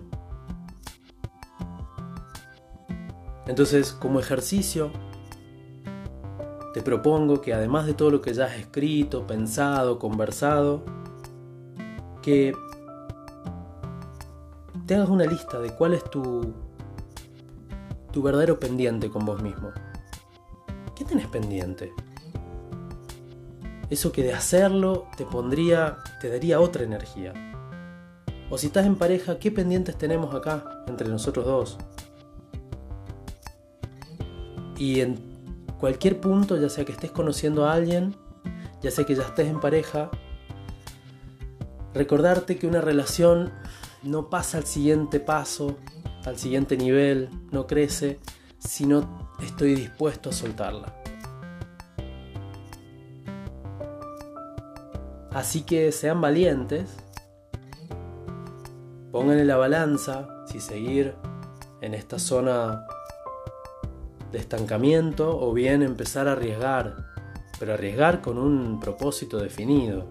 Entonces, 3.47 3.93
como 3.93 4.19
ejercicio, 4.19 4.91
te 6.73 6.81
propongo 6.81 7.41
que 7.41 7.53
además 7.53 7.85
de 7.85 7.93
todo 7.93 8.11
lo 8.11 8.21
que 8.21 8.33
ya 8.33 8.45
has 8.45 8.55
escrito, 8.55 9.25
pensado, 9.25 9.97
conversado, 9.97 10.83
que 12.21 12.53
te 14.85 14.95
hagas 14.95 15.09
una 15.09 15.25
lista 15.25 15.59
de 15.59 15.73
cuál 15.73 15.93
es 15.93 16.03
tu, 16.03 16.53
tu 18.11 18.21
verdadero 18.21 18.59
pendiente 18.59 19.09
con 19.09 19.25
vos 19.25 19.41
mismo. 19.41 19.71
¿Qué 20.95 21.05
tenés 21.05 21.27
pendiente? 21.27 21.93
Eso 23.89 24.11
que 24.11 24.23
de 24.23 24.33
hacerlo 24.33 25.07
te 25.15 25.25
pondría, 25.25 25.97
te 26.19 26.29
daría 26.29 26.59
otra 26.59 26.83
energía. 26.83 27.33
O 28.49 28.57
si 28.57 28.67
estás 28.67 28.85
en 28.85 28.95
pareja, 28.95 29.39
¿qué 29.39 29.51
pendientes 29.51 29.97
tenemos 29.97 30.33
acá 30.33 30.83
entre 30.87 31.09
nosotros 31.09 31.45
dos? 31.45 31.77
Y 34.77 35.01
en 35.01 35.17
cualquier 35.79 36.21
punto, 36.21 36.55
ya 36.57 36.69
sea 36.69 36.85
que 36.85 36.91
estés 36.91 37.11
conociendo 37.11 37.65
a 37.65 37.73
alguien, 37.73 38.15
ya 38.81 38.91
sea 38.91 39.05
que 39.05 39.15
ya 39.15 39.23
estés 39.23 39.47
en 39.47 39.59
pareja, 39.59 40.09
recordarte 41.93 42.57
que 42.57 42.67
una 42.67 42.79
relación 42.79 43.51
no 44.03 44.29
pasa 44.29 44.59
al 44.59 44.65
siguiente 44.65 45.19
paso, 45.19 45.77
al 46.25 46.37
siguiente 46.37 46.77
nivel, 46.77 47.29
no 47.51 47.67
crece, 47.67 48.19
si 48.59 48.85
no 48.85 49.29
estoy 49.41 49.75
dispuesto 49.75 50.29
a 50.29 50.33
soltarla. 50.33 50.93
Así 55.31 55.61
que 55.61 55.91
sean 55.91 56.21
valientes, 56.21 56.95
pongan 59.11 59.39
en 59.39 59.47
la 59.47 59.57
balanza 59.57 60.27
si 60.47 60.59
seguir 60.59 61.15
en 61.81 61.93
esta 61.93 62.19
zona 62.19 62.85
de 64.31 64.39
estancamiento 64.39 65.39
o 65.39 65.53
bien 65.53 65.81
empezar 65.81 66.27
a 66.27 66.33
arriesgar, 66.33 66.95
pero 67.59 67.73
arriesgar 67.73 68.21
con 68.21 68.37
un 68.37 68.79
propósito 68.79 69.37
definido. 69.37 70.07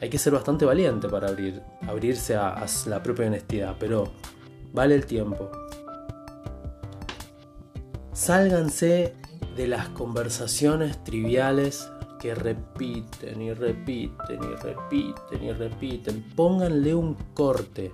Hay 0.00 0.10
que 0.10 0.18
ser 0.18 0.32
bastante 0.32 0.64
valiente 0.64 1.08
para 1.08 1.28
abrir, 1.28 1.60
abrirse 1.86 2.36
a, 2.36 2.50
a 2.50 2.66
la 2.86 3.02
propia 3.02 3.26
honestidad, 3.26 3.76
pero 3.78 4.12
vale 4.72 4.94
el 4.94 5.06
tiempo. 5.06 5.50
Sálganse 8.12 9.14
de 9.56 9.66
las 9.66 9.88
conversaciones 9.88 11.02
triviales 11.02 11.90
que 12.18 12.34
repiten 12.34 13.40
y 13.40 13.52
repiten 13.52 14.42
y 14.42 14.54
repiten 14.62 15.42
y 15.42 15.52
repiten. 15.52 16.24
Pónganle 16.34 16.94
un 16.94 17.14
corte. 17.34 17.90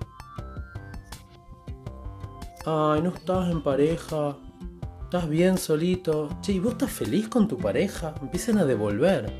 Ay, 2.65 3.01
no 3.01 3.09
estás 3.09 3.51
en 3.51 3.61
pareja. 3.61 4.35
Estás 5.03 5.29
bien 5.29 5.57
solito. 5.57 6.29
Che, 6.41 6.53
¿y 6.53 6.59
vos 6.59 6.73
estás 6.73 6.91
feliz 6.91 7.27
con 7.29 7.47
tu 7.47 7.57
pareja? 7.57 8.15
Empiecen 8.21 8.57
a 8.57 8.65
devolver. 8.65 9.31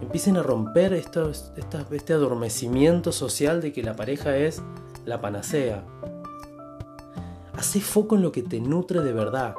Empiecen 0.00 0.36
a 0.36 0.42
romper 0.42 0.92
este 0.92 2.12
adormecimiento 2.12 3.12
social 3.12 3.60
de 3.60 3.72
que 3.72 3.82
la 3.82 3.96
pareja 3.96 4.36
es 4.36 4.62
la 5.04 5.20
panacea. 5.20 5.84
Hacé 7.54 7.80
foco 7.80 8.16
en 8.16 8.22
lo 8.22 8.30
que 8.30 8.42
te 8.42 8.60
nutre 8.60 9.00
de 9.00 9.12
verdad. 9.12 9.54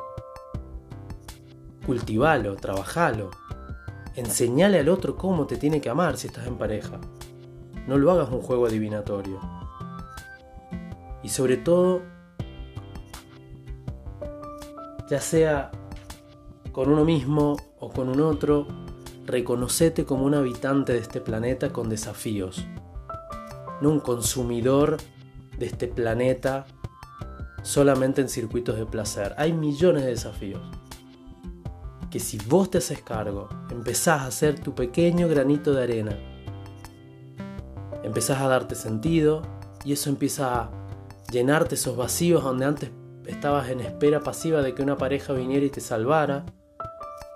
Cultivalo, 1.86 2.56
trabajalo. 2.56 3.32
Enseñale 4.18 4.80
al 4.80 4.90
otro 4.90 5.16
cómo 5.16 5.46
te 5.46 5.58
tiene 5.58 5.80
que 5.80 5.92
amar 5.92 6.18
si 6.18 6.26
estás 6.26 6.48
en 6.48 6.58
pareja. 6.58 7.00
No 7.86 8.00
lo 8.00 8.12
hagas 8.12 8.32
un 8.32 8.42
juego 8.42 8.66
adivinatorio. 8.66 9.40
Y 11.22 11.30
sobre 11.30 11.58
todo, 11.58 12.02
ya 15.08 15.22
sea 15.22 15.70
con 16.72 16.90
uno 16.90 17.06
mismo 17.06 17.58
o 17.80 17.92
con 17.92 18.10
un 18.10 18.22
otro, 18.22 18.66
reconocete 19.28 20.04
como 20.04 20.26
un 20.26 20.34
habitante 20.34 20.94
de 20.94 21.00
este 21.00 21.22
planeta 21.22 21.72
con 21.72 21.88
desafíos, 21.88 22.66
no 23.82 23.90
un 23.92 24.00
consumidor 24.00 24.98
de 25.60 25.68
este 25.68 25.88
planeta 25.88 26.66
solamente 27.62 28.22
en 28.22 28.30
circuitos 28.30 28.78
de 28.78 28.88
placer. 28.88 29.36
Hay 29.38 29.54
millones 29.54 30.06
de 30.06 30.10
desafíos 30.10 30.62
que 32.18 32.24
si 32.24 32.40
vos 32.40 32.72
te 32.72 32.80
haces 32.80 33.04
cargo, 33.04 33.48
empezás 33.70 34.22
a 34.22 34.26
hacer 34.26 34.60
tu 34.60 34.74
pequeño 34.74 35.28
granito 35.28 35.76
de 35.76 35.84
arena, 35.84 36.18
empezás 38.02 38.42
a 38.42 38.48
darte 38.48 38.74
sentido 38.74 39.44
y 39.86 39.94
eso 39.94 40.10
empieza 40.10 40.62
a 40.62 40.72
llenarte 41.32 41.76
esos 41.76 41.96
vacíos 41.96 42.44
donde 42.44 42.66
antes 42.66 42.90
estabas 43.28 43.70
en 43.70 43.82
espera 43.82 44.22
pasiva 44.22 44.64
de 44.64 44.74
que 44.74 44.82
una 44.82 44.98
pareja 44.98 45.34
viniera 45.34 45.64
y 45.64 45.70
te 45.70 45.80
salvara, 45.80 46.44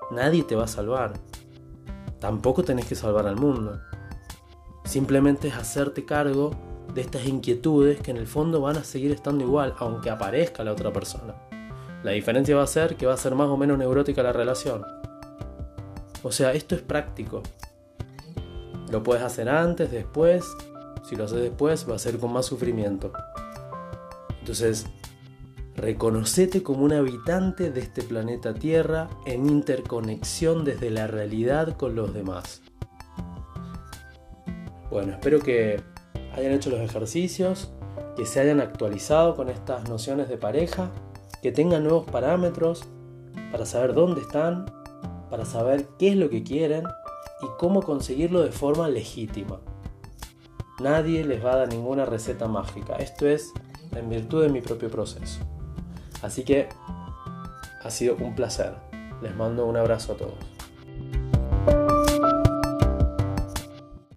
nadie 0.09 0.41
te 0.41 0.55
va 0.55 0.63
a 0.63 0.67
salvar. 0.67 1.13
Tampoco 2.17 2.63
tenés 2.63 2.87
que 2.87 2.95
salvar 2.95 3.27
al 3.27 3.35
mundo. 3.35 3.79
Simplemente 4.83 5.49
es 5.49 5.53
hacerte 5.53 6.05
cargo 6.05 6.55
de 6.91 7.01
estas 7.01 7.27
inquietudes 7.27 8.01
que 8.01 8.09
en 8.09 8.17
el 8.17 8.25
fondo 8.25 8.61
van 8.61 8.77
a 8.77 8.83
seguir 8.83 9.11
estando 9.11 9.43
igual, 9.43 9.75
aunque 9.77 10.09
aparezca 10.09 10.63
la 10.63 10.71
otra 10.71 10.91
persona. 10.91 11.50
La 12.03 12.11
diferencia 12.11 12.55
va 12.55 12.63
a 12.63 12.67
ser 12.67 12.95
que 12.95 13.05
va 13.05 13.13
a 13.13 13.17
ser 13.17 13.35
más 13.35 13.47
o 13.47 13.57
menos 13.57 13.77
neurótica 13.77 14.23
la 14.23 14.33
relación. 14.33 14.83
O 16.23 16.31
sea, 16.31 16.53
esto 16.53 16.75
es 16.75 16.81
práctico. 16.81 17.43
Lo 18.91 19.03
puedes 19.03 19.23
hacer 19.23 19.49
antes, 19.49 19.91
después. 19.91 20.45
Si 21.07 21.15
lo 21.15 21.25
haces 21.25 21.41
después, 21.41 21.89
va 21.89 21.95
a 21.95 21.99
ser 21.99 22.17
con 22.17 22.33
más 22.33 22.47
sufrimiento. 22.47 23.11
Entonces, 24.39 24.87
reconocete 25.75 26.63
como 26.63 26.83
un 26.83 26.93
habitante 26.93 27.71
de 27.71 27.81
este 27.81 28.01
planeta 28.01 28.53
Tierra 28.53 29.09
en 29.25 29.47
interconexión 29.47 30.65
desde 30.65 30.89
la 30.89 31.07
realidad 31.07 31.77
con 31.77 31.95
los 31.95 32.13
demás. 32.13 32.61
Bueno, 34.89 35.13
espero 35.13 35.39
que 35.39 35.81
hayan 36.35 36.51
hecho 36.51 36.69
los 36.69 36.81
ejercicios, 36.81 37.71
que 38.17 38.25
se 38.25 38.39
hayan 38.41 38.59
actualizado 38.59 39.35
con 39.35 39.49
estas 39.49 39.87
nociones 39.87 40.27
de 40.27 40.37
pareja 40.37 40.91
que 41.41 41.51
tengan 41.51 41.83
nuevos 41.83 42.05
parámetros 42.05 42.83
para 43.51 43.65
saber 43.65 43.93
dónde 43.93 44.21
están, 44.21 44.65
para 45.29 45.45
saber 45.45 45.87
qué 45.97 46.09
es 46.09 46.15
lo 46.15 46.29
que 46.29 46.43
quieren 46.43 46.85
y 47.41 47.45
cómo 47.57 47.81
conseguirlo 47.81 48.41
de 48.41 48.51
forma 48.51 48.87
legítima. 48.89 49.59
Nadie 50.79 51.23
les 51.23 51.43
va 51.43 51.53
a 51.53 51.57
dar 51.57 51.67
ninguna 51.69 52.05
receta 52.05 52.47
mágica, 52.47 52.95
esto 52.95 53.27
es 53.27 53.51
en 53.95 54.09
virtud 54.09 54.43
de 54.43 54.49
mi 54.49 54.61
propio 54.61 54.89
proceso. 54.89 55.39
Así 56.21 56.43
que 56.43 56.69
ha 57.83 57.89
sido 57.89 58.15
un 58.15 58.35
placer. 58.35 58.75
Les 59.21 59.35
mando 59.35 59.65
un 59.65 59.77
abrazo 59.77 60.13
a 60.13 60.17
todos. 60.17 60.60